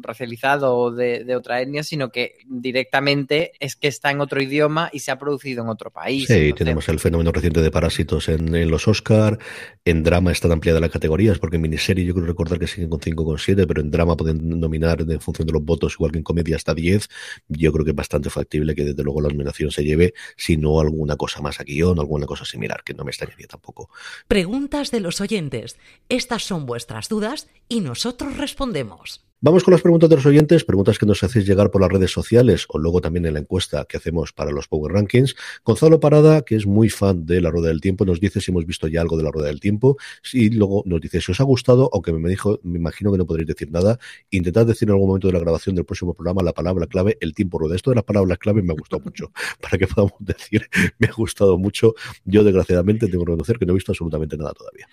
[0.00, 4.90] racializados o de, de otra etnia, sino que directamente es que está en otro idioma
[4.92, 6.26] y se ha producido en otro país.
[6.26, 9.38] Sí, Entonces, tenemos el fenómeno reciente de parásitos en, en los Oscar,
[9.84, 13.00] en drama están ampliadas las categorías, porque en miniserie yo creo recordar que siguen con
[13.00, 16.18] 5 con 7, pero en drama pueden nominar en función de los votos, igual que
[16.18, 17.08] en comedia hasta 10.
[17.48, 20.80] Yo creo que es bastante factible que desde luego la nominación se lleve, si no
[20.80, 23.90] alguna cosa más a guion, alguna cosa similar, que no me extrañaría tampoco.
[24.38, 25.80] Preguntas de los oyentes.
[26.08, 29.27] Estas son vuestras dudas y nosotros respondemos.
[29.40, 32.10] Vamos con las preguntas de los oyentes, preguntas que nos hacéis llegar por las redes
[32.10, 35.36] sociales o luego también en la encuesta que hacemos para los Power Rankings.
[35.64, 38.66] Gonzalo Parada, que es muy fan de la Rueda del Tiempo, nos dice si hemos
[38.66, 39.96] visto ya algo de la Rueda del Tiempo
[40.32, 43.26] y luego nos dice si os ha gustado, aunque me dijo, me imagino que no
[43.26, 46.52] podréis decir nada, intentad decir en algún momento de la grabación del próximo programa la
[46.52, 47.76] palabra clave, el tiempo rueda.
[47.76, 49.30] Esto de las palabras clave me ha gustado mucho,
[49.62, 51.94] para que podamos decir, me ha gustado mucho.
[52.24, 54.88] Yo desgraciadamente tengo que reconocer que no he visto absolutamente nada todavía.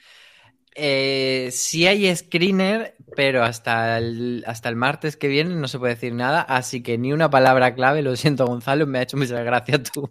[0.78, 5.96] Eh, sí hay screener, pero hasta el, hasta el martes que viene no se puede
[5.96, 9.44] decir nada, así que ni una palabra clave, lo siento Gonzalo, me ha hecho muchas
[9.46, 10.10] gracias tu,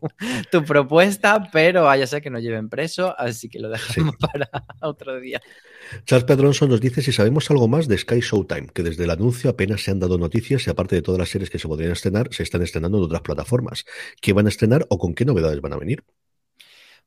[0.50, 4.48] tu propuesta, pero vaya a ser que nos lleven preso, así que lo dejamos para
[4.80, 5.42] otro día.
[6.06, 9.50] Charles Pedronson nos dice si sabemos algo más de Sky Showtime, que desde el anuncio
[9.50, 12.28] apenas se han dado noticias y aparte de todas las series que se podrían estrenar,
[12.32, 13.84] se están estrenando en otras plataformas.
[14.22, 16.04] ¿Qué van a estrenar o con qué novedades van a venir?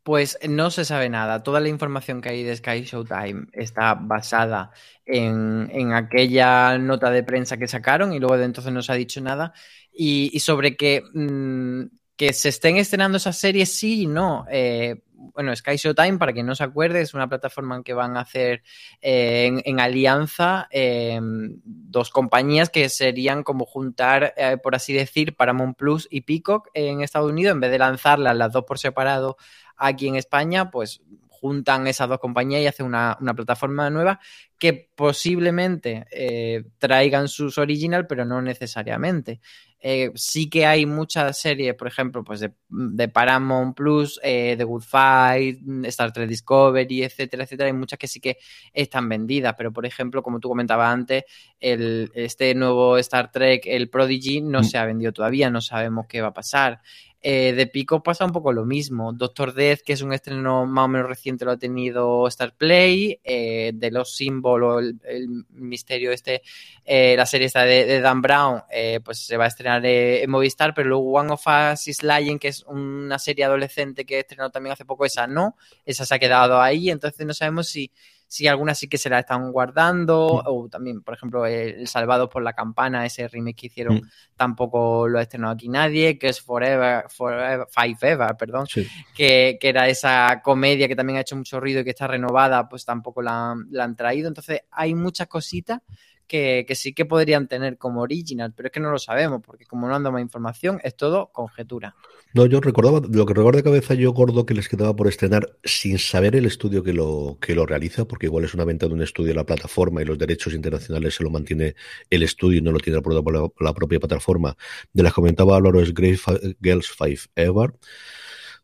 [0.08, 1.44] Pues no se sabe nada.
[1.44, 4.72] Toda la información que hay de Sky Showtime está basada
[5.06, 8.96] en, en aquella nota de prensa que sacaron y luego de entonces no se ha
[8.96, 9.52] dicho nada.
[9.92, 14.46] Y, sobre que, mmm, que se estén estrenando esas series, sí y no.
[14.50, 18.22] Eh, bueno, Sky Showtime, para quien no se acuerde, es una plataforma que van a
[18.22, 18.64] hacer
[19.02, 25.78] eh, en, alianza eh, dos compañías que serían como juntar, eh, por así decir, Paramount
[25.78, 29.38] Plus y Peacock en Estados Unidos, en vez de lanzarlas las dos por separado
[29.78, 34.20] aquí en España, pues juntan esas dos compañías y hacen una, una plataforma nueva
[34.58, 39.40] que posiblemente eh, traigan sus original, pero no necesariamente.
[39.80, 44.64] Eh, sí que hay muchas series, por ejemplo, pues de, de Paramount Plus, eh, The
[44.64, 47.68] Good Fight, Star Trek Discovery, etcétera, etcétera.
[47.68, 48.38] Hay muchas que sí que
[48.74, 51.26] están vendidas, pero por ejemplo, como tú comentabas antes,
[51.60, 54.64] el, este nuevo Star Trek, el Prodigy, no mm.
[54.64, 56.82] se ha vendido todavía, no sabemos qué va a pasar.
[57.22, 59.12] Eh, de Pico pasa un poco lo mismo.
[59.12, 63.20] Doctor Death, que es un estreno más o menos reciente, lo ha tenido Star Play.
[63.24, 66.42] Eh, de los símbolos, el, misterio este,
[66.86, 68.62] eh, la serie de, de Dan Brown,
[69.04, 70.74] pues se va a estrenar en Movistar.
[70.74, 74.74] Pero luego One of Us is Lying, que es una serie adolescente que estrenó también
[74.74, 75.56] hace poco, esa no.
[75.86, 76.90] Esa se ha quedado ahí.
[76.90, 77.92] Entonces no sabemos si
[78.28, 80.48] si algunas sí que se la están guardando, mm.
[80.48, 84.10] o también, por ejemplo, El Salvado por la Campana, ese remake que hicieron, mm.
[84.36, 88.86] tampoco lo ha estrenado aquí nadie, que es Forever, Forever Five Ever, perdón, sí.
[89.16, 92.68] que, que, era esa comedia que también ha hecho mucho ruido y que está renovada,
[92.68, 94.28] pues tampoco la, la han traído.
[94.28, 95.82] Entonces, hay muchas cositas
[96.28, 99.88] que, sí que podrían tener como original, pero es que no lo sabemos, porque como
[99.88, 101.96] no anda más información, es todo conjetura.
[102.34, 105.58] No, yo recordaba, lo que recuerdo de cabeza yo gordo que les quedaba por estrenar
[105.64, 108.94] sin saber el estudio que lo, que lo realiza, porque igual es una venta de
[108.94, 111.76] un estudio la plataforma y los derechos internacionales se lo mantiene
[112.10, 114.58] el estudio y no lo tiene la, la, propia plataforma.
[114.94, 116.18] De las comentaba Álvaro es Grey
[116.62, 117.74] Girls Five Ever.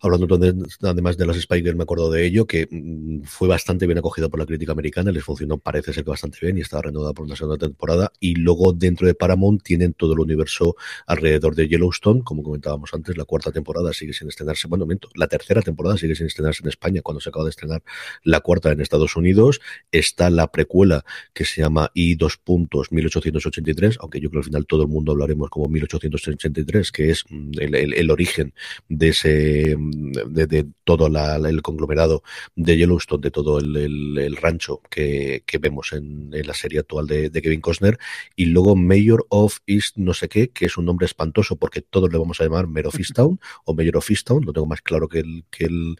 [0.03, 3.97] Hablando de- además de las Spy me acuerdo de ello, que mm, fue bastante bien
[3.99, 7.13] acogida por la crítica americana, les funcionó, parece ser que bastante bien y estaba renovada
[7.13, 8.11] por una segunda temporada.
[8.19, 10.75] Y luego dentro de Paramount tienen todo el universo
[11.07, 15.27] alrededor de Yellowstone, como comentábamos antes, la cuarta temporada sigue sin estrenarse, bueno, miento, la
[15.27, 17.81] tercera temporada sigue sin estrenarse en España, cuando se acaba de estrenar
[18.25, 19.61] la cuarta en Estados Unidos.
[19.93, 24.49] Está la precuela que se llama I dos puntos 1883, aunque yo creo que al
[24.51, 28.53] final todo el mundo hablaremos como 1883, que es mm, el- el origen
[28.89, 32.23] de ese de, todo el conglomerado
[32.55, 37.97] de Yellowstone, de todo el, rancho que, vemos en, la serie actual de, Kevin Costner,
[38.35, 42.11] y luego Mayor of East no sé qué, que es un nombre espantoso porque todos
[42.11, 45.07] le vamos a llamar Mayor of Easttown o Mayor of Easttown, lo tengo más claro
[45.07, 45.95] que el, que el,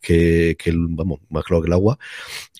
[0.00, 1.98] que, el vamos, más claro que el agua,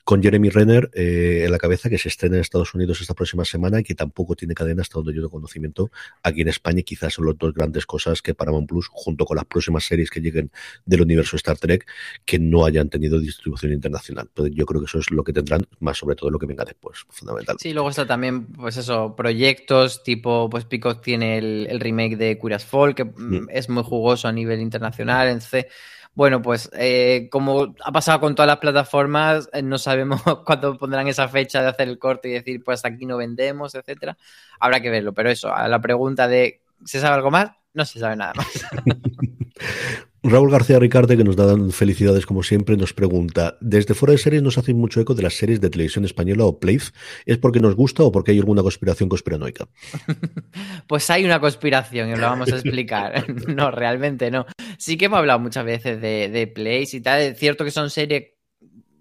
[0.04, 3.44] con Jeremy Renner eh, en la cabeza, que se estrena en Estados Unidos esta próxima
[3.44, 5.90] semana y que tampoco tiene cadena hasta donde yo tengo conocimiento
[6.22, 6.80] aquí en España.
[6.82, 10.20] Quizás son las dos grandes cosas que Paramount Plus, junto con las próximas series que
[10.20, 10.50] lleguen
[10.84, 11.86] del universo Star Trek,
[12.24, 14.26] que no hayan tenido distribución internacional.
[14.28, 16.64] Entonces, yo creo que eso es lo que tendrán, más sobre todo lo que venga
[16.64, 17.56] después, fundamental.
[17.60, 22.36] Sí, luego está también, pues eso, proyectos tipo, pues Peacock tiene el, el remake de
[22.38, 23.46] Curious Fall, que mm, Mm.
[23.50, 25.28] es muy jugoso a nivel internacional.
[25.28, 25.66] Entonces,
[26.14, 31.06] bueno, pues eh, como ha pasado con todas las plataformas, eh, no sabemos cuándo pondrán
[31.08, 34.16] esa fecha de hacer el corte y decir, pues hasta aquí no vendemos, etcétera.
[34.60, 37.50] Habrá que verlo, pero eso, a la pregunta de ¿se sabe algo más?
[37.74, 38.46] No se sabe nada más.
[40.22, 44.42] Raúl García Ricarte, que nos da felicidades como siempre, nos pregunta, desde fuera de series
[44.42, 46.90] nos hacen mucho eco de las series de televisión española o Playf,
[47.24, 49.68] ¿es porque nos gusta o porque hay alguna conspiración conspiranoica?
[50.88, 53.24] Pues hay una conspiración y os la vamos a explicar.
[53.48, 54.46] no, realmente no.
[54.78, 57.20] Sí que hemos hablado muchas veces de, de plays y tal.
[57.20, 58.32] Es cierto que son series,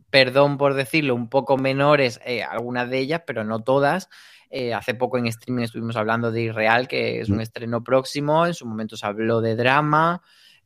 [0.10, 4.10] perdón por decirlo, un poco menores, eh, algunas de ellas, pero no todas.
[4.50, 7.42] Eh, hace poco en streaming estuvimos hablando de Irreal, que es un Mm.
[7.42, 8.46] estreno próximo.
[8.46, 10.22] En su momento se habló de drama.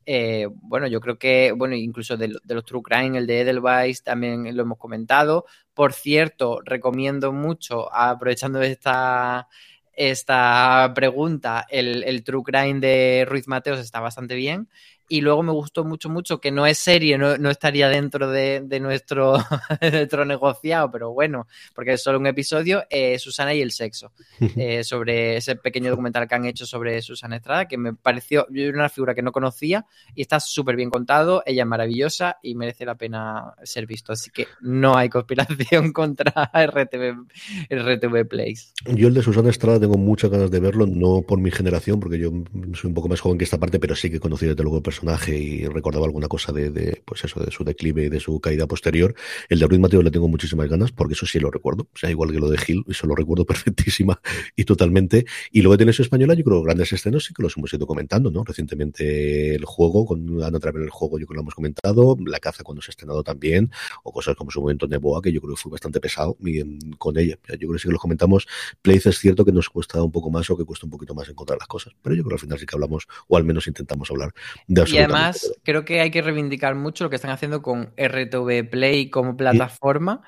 [0.06, 4.56] Eh, bueno, yo creo que, bueno, incluso de, los True Crime, el de Edelweiss, también
[4.56, 5.46] lo hemos comentado.
[5.74, 9.48] Por cierto, recomiendo mucho, aprovechando esta,
[9.92, 14.68] esta pregunta, el, el True Crime de Ruiz Mateos está bastante bien.
[15.08, 18.62] Y luego me gustó mucho, mucho, que no es serie, no, no estaría dentro de,
[18.64, 19.36] de nuestro,
[19.80, 24.12] de nuestro negociado, pero bueno, porque es solo un episodio, eh, Susana y el sexo,
[24.56, 28.64] eh, sobre ese pequeño documental que han hecho sobre Susana Estrada, que me pareció, yo
[28.64, 32.54] era una figura que no conocía y está súper bien contado, ella es maravillosa y
[32.54, 37.26] merece la pena ser visto, así que no hay conspiración contra RTV,
[37.70, 38.72] RTV Plays.
[38.86, 42.18] Yo el de Susana Estrada tengo muchas ganas de verlo, no por mi generación, porque
[42.18, 42.30] yo
[42.74, 44.78] soy un poco más joven que esta parte, pero sí que he conocido desde luego
[44.78, 48.20] el personaje y recordaba alguna cosa de, de, pues eso, de su declive y de
[48.20, 49.14] su caída posterior.
[49.48, 52.10] El de Ruiz Mateo le tengo muchísimas ganas, porque eso sí lo recuerdo, o sea,
[52.10, 54.20] igual que lo de Gil, eso lo recuerdo perfectísima
[54.56, 55.26] y totalmente.
[55.50, 58.30] Y luego de Televisión Española, yo creo grandes estrenos sí que los hemos ido comentando,
[58.30, 58.44] ¿no?
[58.44, 62.38] Recientemente el juego, con Ana Travel el juego, yo creo que lo hemos comentado, La
[62.38, 63.70] caza cuando se ha estrenado también,
[64.04, 66.62] o cosas como su momento Neboa, que yo creo que fue bastante pesado y
[66.96, 67.38] con ella.
[67.48, 68.46] Yo creo que sí que los comentamos.
[68.82, 71.28] Place es cierto que nos cuesta un poco más o que cuesta un poquito más
[71.28, 73.66] encontrar las cosas, pero yo creo que al final sí que hablamos, o al menos
[73.66, 74.32] intentamos hablar
[74.66, 78.68] de Y además, creo que hay que reivindicar mucho lo que están haciendo con RTV
[78.70, 80.22] Play como plataforma.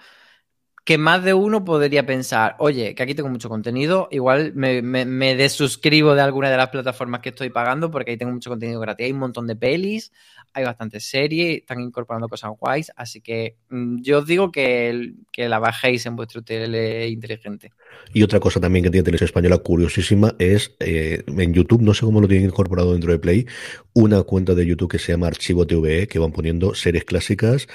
[0.84, 5.06] Que más de uno podría pensar, oye, que aquí tengo mucho contenido, igual me, me,
[5.06, 8.80] me desuscribo de alguna de las plataformas que estoy pagando porque ahí tengo mucho contenido
[8.80, 9.06] gratis.
[9.06, 10.12] Hay un montón de pelis,
[10.54, 15.48] hay bastantes series, están incorporando cosas guays, así que mm, yo os digo que, que
[15.48, 17.72] la bajéis en vuestro tele inteligente.
[18.12, 22.04] Y otra cosa también que tiene Televisión Española curiosísima es eh, en YouTube, no sé
[22.04, 23.46] cómo lo tienen incorporado dentro de Play,
[23.92, 27.66] una cuenta de YouTube que se llama Archivo TVE, que van poniendo series clásicas,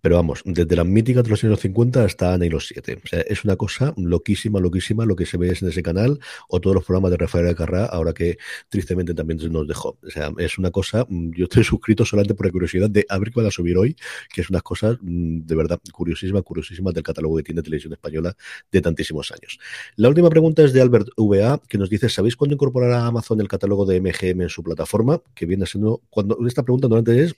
[0.00, 2.98] pero vamos, desde las míticas de los años 50 hasta Ana y los siete.
[3.02, 6.60] O sea, es una cosa loquísima, loquísima lo que se ve en ese canal, o
[6.60, 9.98] todos los programas de Rafael Alcarrá, ahora que tristemente también nos dejó.
[10.04, 13.18] O sea, es una cosa, mm, yo estoy suscrito solamente por la curiosidad de a
[13.18, 13.96] ver qué van subir hoy,
[14.32, 18.36] que es unas cosas mm, de verdad curiosísimas, curiosísimas del catálogo que tiene Televisión Española
[18.70, 19.58] de tantísimos años.
[19.96, 23.48] La última pregunta es de Albert VA, que nos dice, ¿sabéis cuándo incorporará Amazon el
[23.48, 25.20] catálogo de MGM en su plataforma?
[25.34, 27.34] Que viene siendo, cuando esta pregunta normalmente es,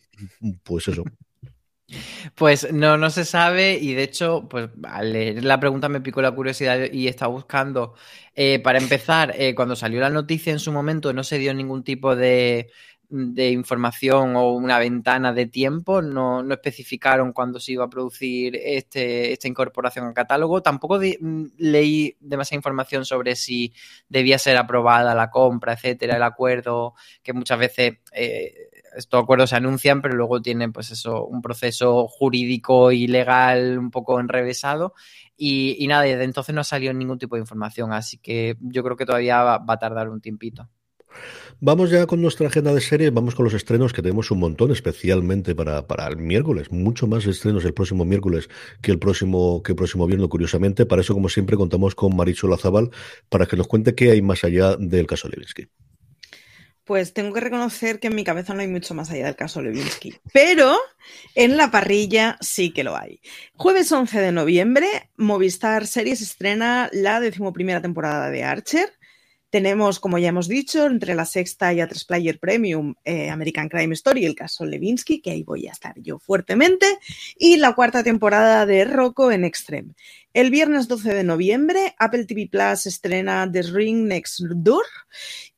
[0.65, 1.05] pues eso,
[2.35, 6.23] Pues no, no se sabe y de hecho, pues al leer la pregunta me picó
[6.23, 7.95] la curiosidad y estaba buscando.
[8.35, 11.83] Eh, para empezar, eh, cuando salió la noticia en su momento no se dio ningún
[11.83, 12.71] tipo de,
[13.11, 16.01] de información o una ventana de tiempo.
[16.01, 20.63] No, no especificaron cuándo se iba a producir este, esta incorporación al catálogo.
[20.63, 23.75] Tampoco mm, leí demasiada información sobre si
[24.09, 29.57] debía ser aprobada la compra, etcétera, el acuerdo, que muchas veces eh, estos acuerdos se
[29.57, 34.95] anuncian, pero luego tienen pues eso, un proceso jurídico y legal un poco enrevesado.
[35.37, 38.97] Y, nada, desde entonces no ha salido ningún tipo de información, así que yo creo
[38.97, 40.69] que todavía va a tardar un tiempito.
[41.61, 44.73] Vamos ya con nuestra agenda de series, vamos con los estrenos que tenemos un montón,
[44.73, 48.49] especialmente para, para el miércoles, mucho más estrenos el próximo miércoles
[48.81, 50.87] que el próximo, que próximo viernes, curiosamente.
[50.87, 52.91] Para eso, como siempre, contamos con Marichu Lazabal
[53.29, 55.69] para que nos cuente qué hay más allá del caso Levinsky.
[56.91, 59.63] Pues tengo que reconocer que en mi cabeza no hay mucho más allá del caso
[59.63, 60.77] Levinsky, pero
[61.37, 63.21] en la parrilla sí que lo hay.
[63.55, 68.91] Jueves 11 de noviembre, Movistar Series estrena la decimoprimera temporada de Archer.
[69.51, 73.69] Tenemos, como ya hemos dicho, entre la sexta y a tres Player Premium, eh, American
[73.69, 76.87] Crime Story, el caso Levinsky, que ahí voy a estar yo fuertemente,
[77.37, 79.95] y la cuarta temporada de Rocco en Extreme.
[80.33, 84.85] El viernes 12 de noviembre, Apple TV Plus estrena The Ring Next Door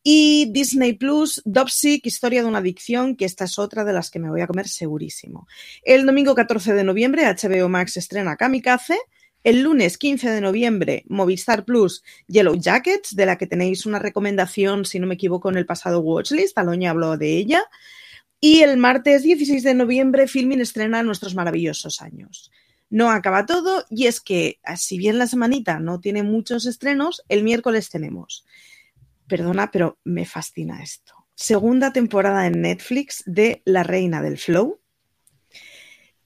[0.03, 4.19] y Disney Plus, Dopsic, Historia de una adicción, que esta es otra de las que
[4.19, 5.47] me voy a comer segurísimo.
[5.83, 8.99] El domingo 14 de noviembre, HBO Max estrena Kamikaze.
[9.45, 14.85] El lunes 15 de noviembre, Movistar Plus Yellow Jackets, de la que tenéis una recomendación,
[14.85, 16.57] si no me equivoco, en el pasado Watchlist.
[16.57, 17.65] Aloña habló de ella.
[18.39, 22.53] Y el martes 16 de noviembre, Filmin estrena Nuestros maravillosos años.
[22.89, 27.43] No acaba todo, y es que, si bien la semanita no tiene muchos estrenos, el
[27.43, 28.45] miércoles tenemos.
[29.27, 31.15] Perdona, pero me fascina esto.
[31.35, 34.79] Segunda temporada en Netflix de La Reina del Flow.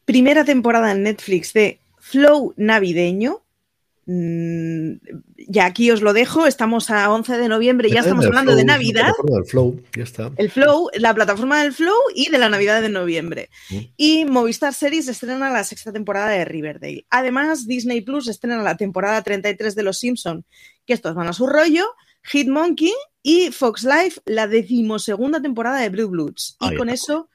[0.05, 3.42] Primera temporada en Netflix de Flow navideño.
[4.07, 4.98] Mm,
[5.48, 8.59] ya aquí os lo dejo, estamos a 11 de noviembre, ya estamos El hablando Flow,
[8.59, 9.12] de la Navidad.
[9.48, 10.30] Flow, ya está.
[10.36, 13.50] El Flow, la plataforma del Flow y de la Navidad de noviembre.
[13.70, 13.78] Mm.
[13.96, 17.07] Y Movistar Series estrena la sexta temporada de Riverdale.
[17.11, 20.44] Además, Disney Plus estrena la temporada 33 de Los Simpson,
[20.86, 21.86] que estos van a su rollo,
[22.22, 22.94] Hitmonkey
[23.24, 26.57] y Fox Life la decimosegunda temporada de Blue Bloods.
[26.61, 27.28] Y con eso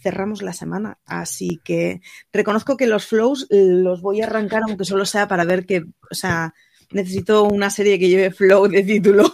[0.00, 0.98] cerramos la semana.
[1.06, 2.00] Así que
[2.32, 6.14] reconozco que los flows los voy a arrancar, aunque solo sea para ver que, o
[6.14, 6.54] sea,
[6.90, 9.32] necesito una serie que lleve flow de título.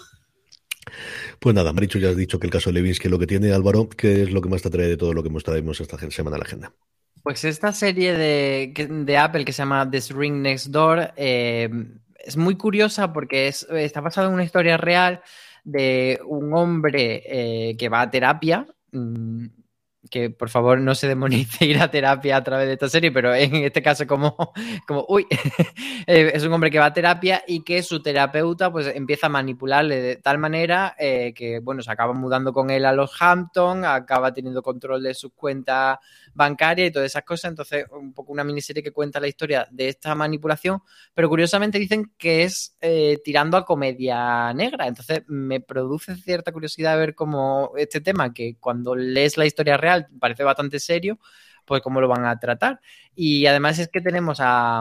[1.40, 3.88] Pues nada, Marichu, ya has dicho que el caso Levinsky es lo que tiene, Álvaro,
[3.88, 6.40] ¿qué es lo que más te atrae de todo lo que mostraremos esta semana en
[6.40, 6.72] la agenda?
[7.22, 11.70] Pues esta serie de, que- de Apple que se llama This Ring Next Door eh,
[12.18, 15.22] es muy curiosa porque es, está basada en una historia real
[15.64, 18.66] de un hombre eh, que va a terapia.
[18.92, 19.46] mm,
[20.10, 23.34] que por favor no se demonice ir a terapia a través de esta serie, pero
[23.34, 24.52] en este caso como,
[24.86, 25.26] como uy,
[26.06, 29.30] eh, es un hombre que va a terapia y que su terapeuta pues empieza a
[29.30, 33.84] manipularle de tal manera eh, que bueno, se acaba mudando con él a los Hampton,
[33.84, 35.98] acaba teniendo control de sus cuentas
[36.34, 39.88] bancarias y todas esas cosas, entonces un poco una miniserie que cuenta la historia de
[39.88, 40.80] esta manipulación,
[41.14, 46.98] pero curiosamente dicen que es eh, tirando a comedia negra, entonces me produce cierta curiosidad
[46.98, 51.18] ver cómo este tema, que cuando lees la historia real parece bastante serio,
[51.64, 52.80] pues cómo lo van a tratar.
[53.14, 54.80] Y además es que tenemos a,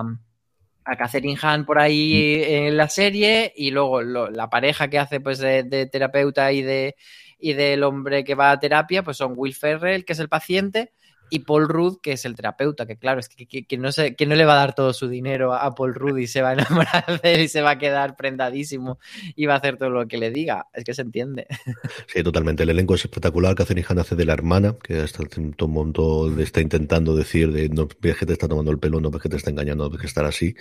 [0.86, 5.20] a Catherine Hahn por ahí en la serie y luego lo- la pareja que hace
[5.22, 6.96] pues de, de terapeuta y de
[7.40, 10.94] y del hombre que va a terapia pues son Will Ferrell que es el paciente
[11.30, 14.16] y Paul Rudd que es el terapeuta que claro es que, que- que no sé
[14.16, 16.50] que no le va a dar todo su dinero a Paul Rudd y se va
[16.50, 16.54] a
[16.94, 19.00] enamorar de él y se va a quedar prendadísimo
[19.36, 21.48] y va a hacer todo lo que le diga es que se entiende
[22.08, 22.64] Sí, totalmente.
[22.64, 23.56] El elenco es espectacular.
[23.56, 27.88] Catherine Hahn hace de la hermana, que hasta un montón está intentando decir de no
[28.02, 30.02] ves que te está tomando el pelo, no ves que te está engañando, no ves
[30.02, 30.56] que estar así,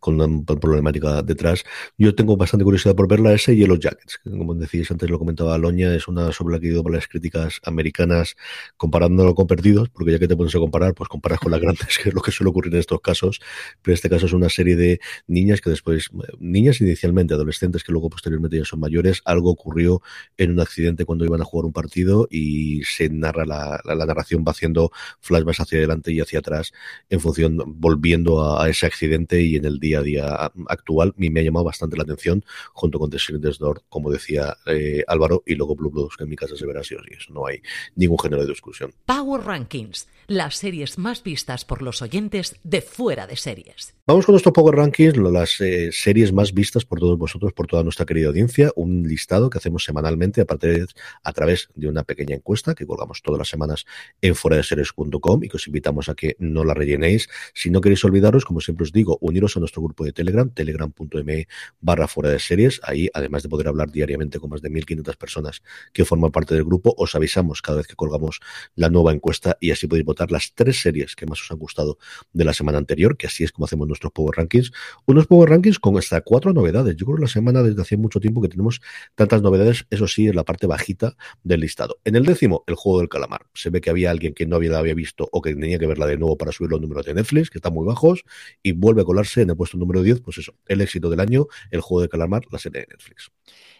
[0.00, 1.64] con una problemática detrás.
[1.98, 5.54] Yo tengo bastante curiosidad por verla, ese Yellow Jackets, que como decíais antes, lo comentaba
[5.54, 8.36] Aloña, es una sobre la que he ido por las críticas americanas
[8.76, 11.98] comparándolo con Perdidos, porque ya que te pones a comparar, pues comparas con las grandes,
[12.02, 13.40] que es lo que suele ocurrir en estos casos,
[13.82, 18.10] pero este caso es una serie de niñas que después, niñas inicialmente, adolescentes que luego
[18.10, 20.02] posteriormente ya son mayores, algo ocurrió
[20.36, 24.06] en un accidente cuando iban a jugar un partido y se narra la, la, la
[24.06, 24.90] narración va haciendo
[25.20, 26.72] flashbacks hacia adelante y hacia atrás
[27.08, 31.14] en función, volviendo a, a, ese accidente y en el día a día actual.
[31.18, 35.04] Y me ha llamado bastante la atención junto con The Silent Door, como decía eh,
[35.06, 37.10] Álvaro, y luego Blue Blues, que en mi casa se verá así o sí.
[37.16, 37.60] Eso no hay
[37.94, 38.92] ningún género de discusión.
[39.04, 43.94] Power Rankings Rankings, las series más vistas por los oyentes de fuera de series.
[44.06, 47.82] Vamos con nuestro Power Rankings, las eh, series más vistas por todos vosotros, por toda
[47.82, 48.72] nuestra querida audiencia.
[48.76, 50.86] Un listado que hacemos semanalmente, aparte de,
[51.22, 53.84] a través de una pequeña encuesta que colgamos todas las semanas
[54.20, 57.28] en foradeseries.com y que os invitamos a que no la rellenéis.
[57.54, 61.48] Si no queréis olvidaros, como siempre os digo, uniros a nuestro grupo de Telegram, telegram.me
[61.80, 62.80] barra fuera de series.
[62.82, 65.62] Ahí, además de poder hablar diariamente con más de 1.500 personas
[65.92, 68.40] que forman parte del grupo, os avisamos cada vez que colgamos
[68.74, 71.98] la nueva encuesta y así podéis votar las tres series que más os han gustado
[72.32, 74.72] de la semana anterior, que así es como hacemos nuestros Power Rankings.
[75.06, 76.96] Unos Power Rankings con hasta cuatro novedades.
[76.96, 78.80] Yo creo que la semana desde hace mucho tiempo que tenemos
[79.14, 81.98] tantas novedades, eso sí, en la parte bajita del listado.
[82.04, 83.46] En el décimo, el juego del calamar.
[83.54, 85.86] Se ve que había alguien que no había, la había visto o que tenía que
[85.86, 88.24] verla de nuevo para subir los números de Netflix, que están muy bajos,
[88.62, 91.46] y vuelve a colarse en el puesto número 10, pues eso, el éxito del año,
[91.70, 93.30] el juego del calamar, la serie de Netflix.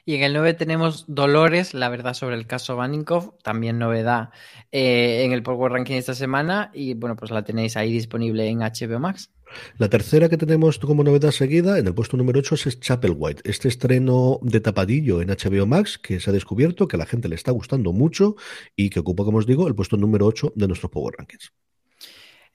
[0.08, 4.30] Y en el 9 tenemos Dolores, la verdad sobre el caso Vanikov, también novedad
[4.70, 6.25] eh, en el Power Ranking esta semana
[6.74, 9.30] y bueno, pues la tenéis ahí disponible en HBO Max.
[9.78, 13.42] La tercera que tenemos como novedad seguida, en el puesto número 8, es Chapel White.
[13.44, 17.28] Este estreno de tapadillo en HBO Max que se ha descubierto, que a la gente
[17.28, 18.36] le está gustando mucho
[18.74, 21.52] y que ocupa, como os digo, el puesto número 8 de nuestros Power Rankings.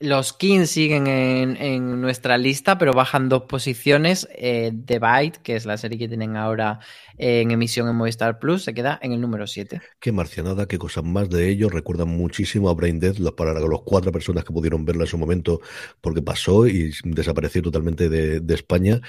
[0.01, 4.27] Los Kings siguen en, en, nuestra lista, pero bajan dos posiciones.
[4.35, 6.79] Eh, The Bite, que es la serie que tienen ahora
[7.17, 9.79] en emisión en Movistar Plus, se queda en el número 7.
[9.99, 11.69] Qué marcianada, qué cosas más de ello.
[11.69, 15.61] Recuerdan muchísimo a Brain Dead para los cuatro personas que pudieron verla en su momento,
[16.01, 19.01] porque pasó y desapareció totalmente de España.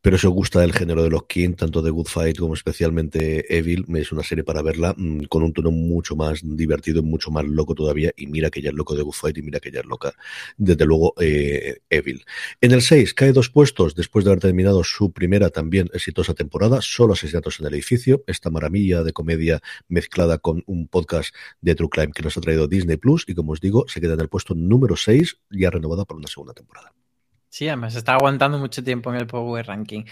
[0.00, 3.56] Pero si os gusta el género de los King, tanto de Good Fight como especialmente
[3.56, 7.44] Evil, es una serie para verla mmm, con un tono mucho más divertido mucho más
[7.44, 8.12] loco todavía.
[8.16, 10.14] Y mira que ya es loco de Good Fight y mira que ya es loca,
[10.56, 12.24] desde luego, eh, Evil.
[12.60, 16.80] En el 6 cae dos puestos después de haber terminado su primera también exitosa temporada,
[16.80, 21.88] solo asesinatos en el edificio, esta maravilla de comedia mezclada con un podcast de True
[21.90, 24.28] Crime que nos ha traído Disney Plus y como os digo, se queda en el
[24.28, 26.92] puesto número 6, ya renovada por una segunda temporada.
[27.50, 30.04] Sí, además está aguantando mucho tiempo en el Power Ranking.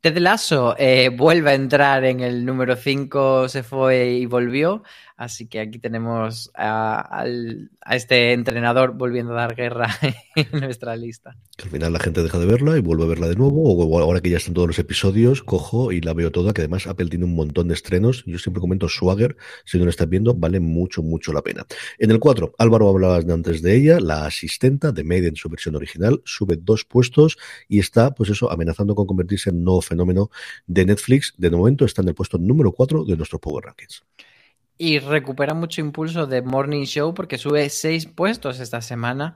[0.00, 4.84] Ted Lasso eh, vuelve a entrar en el número 5, se fue y volvió.
[5.18, 7.24] Así que aquí tenemos a,
[7.82, 9.88] a, este entrenador volviendo a dar guerra
[10.36, 11.36] en nuestra lista.
[11.60, 14.20] Al final la gente deja de verla y vuelve a verla de nuevo, o ahora
[14.20, 17.24] que ya están todos los episodios, cojo y la veo toda, que además Apple tiene
[17.24, 18.22] un montón de estrenos.
[18.26, 21.66] Yo siempre comento Swagger, si no lo estás viendo, vale mucho, mucho la pena.
[21.98, 25.74] En el 4, Álvaro hablabas antes de ella, la asistenta de Made en su versión
[25.74, 30.30] original, sube dos puestos y está, pues eso, amenazando con convertirse en nuevo fenómeno
[30.68, 31.34] de Netflix.
[31.36, 34.04] De momento está en el puesto número 4 de nuestros Power Rankings.
[34.78, 39.34] Y recupera mucho impulso de Morning Show porque sube seis puestos esta semana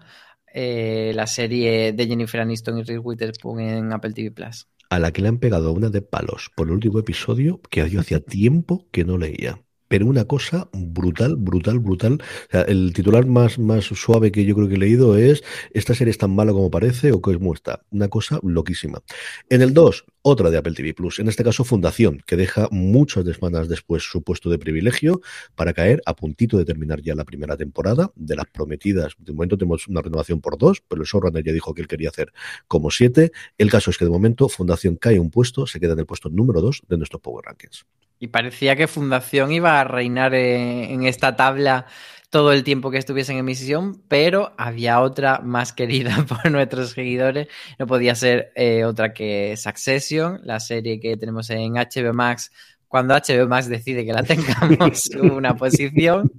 [0.54, 4.68] eh, la serie de Jennifer Aniston y Reese Witherspoon en Apple TV Plus.
[4.88, 8.00] A la que le han pegado una de palos por el último episodio que yo
[8.00, 9.60] hacía tiempo que no leía
[9.92, 12.22] pero una cosa brutal, brutal, brutal.
[12.50, 16.16] El titular más, más suave que yo creo que he leído es esta serie es
[16.16, 17.82] tan mala como parece o que es muestra.
[17.90, 19.02] Una cosa loquísima.
[19.50, 23.26] En el 2, otra de Apple TV Plus, en este caso Fundación, que deja muchas
[23.26, 25.20] semanas después su puesto de privilegio
[25.56, 29.12] para caer a puntito de terminar ya la primera temporada de las prometidas.
[29.18, 32.08] De momento tenemos una renovación por dos, pero el showrunner ya dijo que él quería
[32.08, 32.32] hacer
[32.66, 33.30] como siete.
[33.58, 36.30] El caso es que de momento Fundación cae un puesto, se queda en el puesto
[36.30, 37.84] número dos de nuestros Power Rankings.
[38.22, 41.86] Y parecía que Fundación iba a reinar en esta tabla
[42.30, 47.48] todo el tiempo que estuviese en emisión, pero había otra más querida por nuestros seguidores.
[47.80, 52.52] No podía ser eh, otra que Succession, la serie que tenemos en HBO Max
[52.86, 56.30] cuando HBO Max decide que la tengamos una posición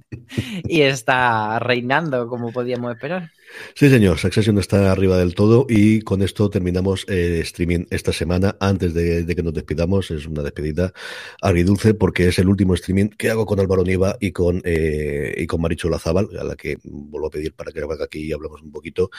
[0.64, 3.30] y está reinando como podíamos esperar.
[3.74, 8.56] Sí, señor, Succession está arriba del todo y con esto terminamos eh, streaming esta semana.
[8.60, 10.92] Antes de, que nos despidamos, es una despedida
[11.40, 15.46] agridulce porque es el último streaming que hago con Álvaro Niva y con, eh, y
[15.46, 18.62] con Maricho Lazábal, a la que vuelvo a pedir para que venga aquí y hablemos
[18.62, 19.10] un poquito.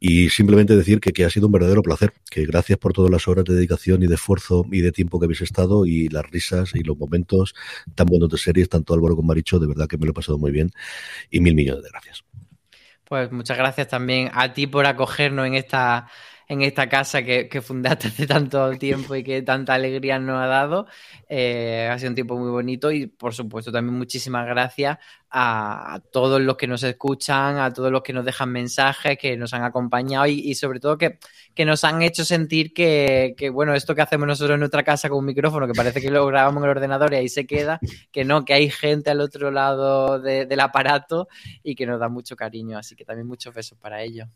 [0.00, 3.28] Y simplemente decir que, que ha sido un verdadero placer, que gracias por todas las
[3.28, 6.72] horas de dedicación y de esfuerzo y de tiempo que habéis estado y las risas
[6.74, 7.54] y los momentos
[7.94, 10.38] tan buenos de series, tanto Álvaro como Maricho, de verdad que me lo he pasado
[10.38, 10.70] muy bien
[11.30, 12.35] y mil millones de gracias.
[13.08, 16.08] Pues muchas gracias también a ti por acogernos en esta,
[16.48, 20.86] en esta casa que, fundaste hace tanto tiempo y que tanta alegría nos ha dado.
[21.28, 24.98] Eh, ha sido un tiempo muy bonito y por supuesto también muchísimas gracias
[25.30, 29.52] a, todos los que nos escuchan, a todos los que nos dejan mensajes, que nos
[29.54, 31.18] han acompañado y, sobre todo que,
[31.64, 35.18] nos han hecho sentir que, que, bueno, esto que hacemos nosotros en nuestra casa con
[35.18, 37.80] un micrófono, que parece que lo grabamos en el ordenador y ahí se queda,
[38.12, 41.28] que no, que hay gente al otro lado de, del aparato
[41.62, 42.78] y que nos da mucho cariño.
[42.78, 44.28] Así que también muchos besos para ellos.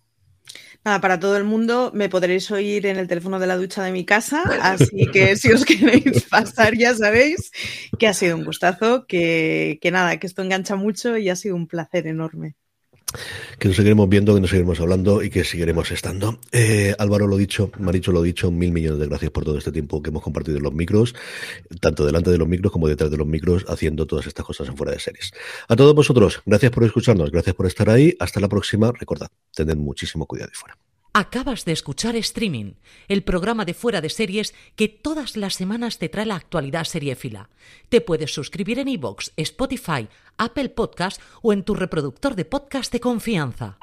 [0.85, 3.93] Nada, para todo el mundo me podréis oír en el teléfono de la ducha de
[3.93, 7.51] mi casa, así que si os queréis pasar ya sabéis
[7.99, 11.57] que ha sido un gustazo, que, que nada, que esto engancha mucho y ha sido
[11.57, 12.57] un placer enorme.
[13.59, 16.39] Que nos seguiremos viendo, que nos seguiremos hablando y que seguiremos estando.
[16.53, 20.03] Eh, Álvaro lo dicho, Maricho lo dicho, mil millones de gracias por todo este tiempo
[20.03, 21.15] que hemos compartido en los micros,
[21.81, 24.77] tanto delante de los micros como detrás de los micros, haciendo todas estas cosas en
[24.77, 25.33] fuera de series.
[25.69, 28.15] A todos vosotros, gracias por escucharnos, gracias por estar ahí.
[28.19, 28.93] Hasta la próxima.
[28.93, 30.90] Recordad, tened muchísimo cuidado y fuera.
[31.13, 32.75] Acabas de escuchar Streaming,
[33.09, 37.51] el programa de fuera de series que todas las semanas te trae la actualidad seriéfila.
[37.89, 40.09] Te puedes suscribir en iVoox, Spotify,
[40.39, 43.79] Apple Podcast o en tu reproductor de podcast de confianza.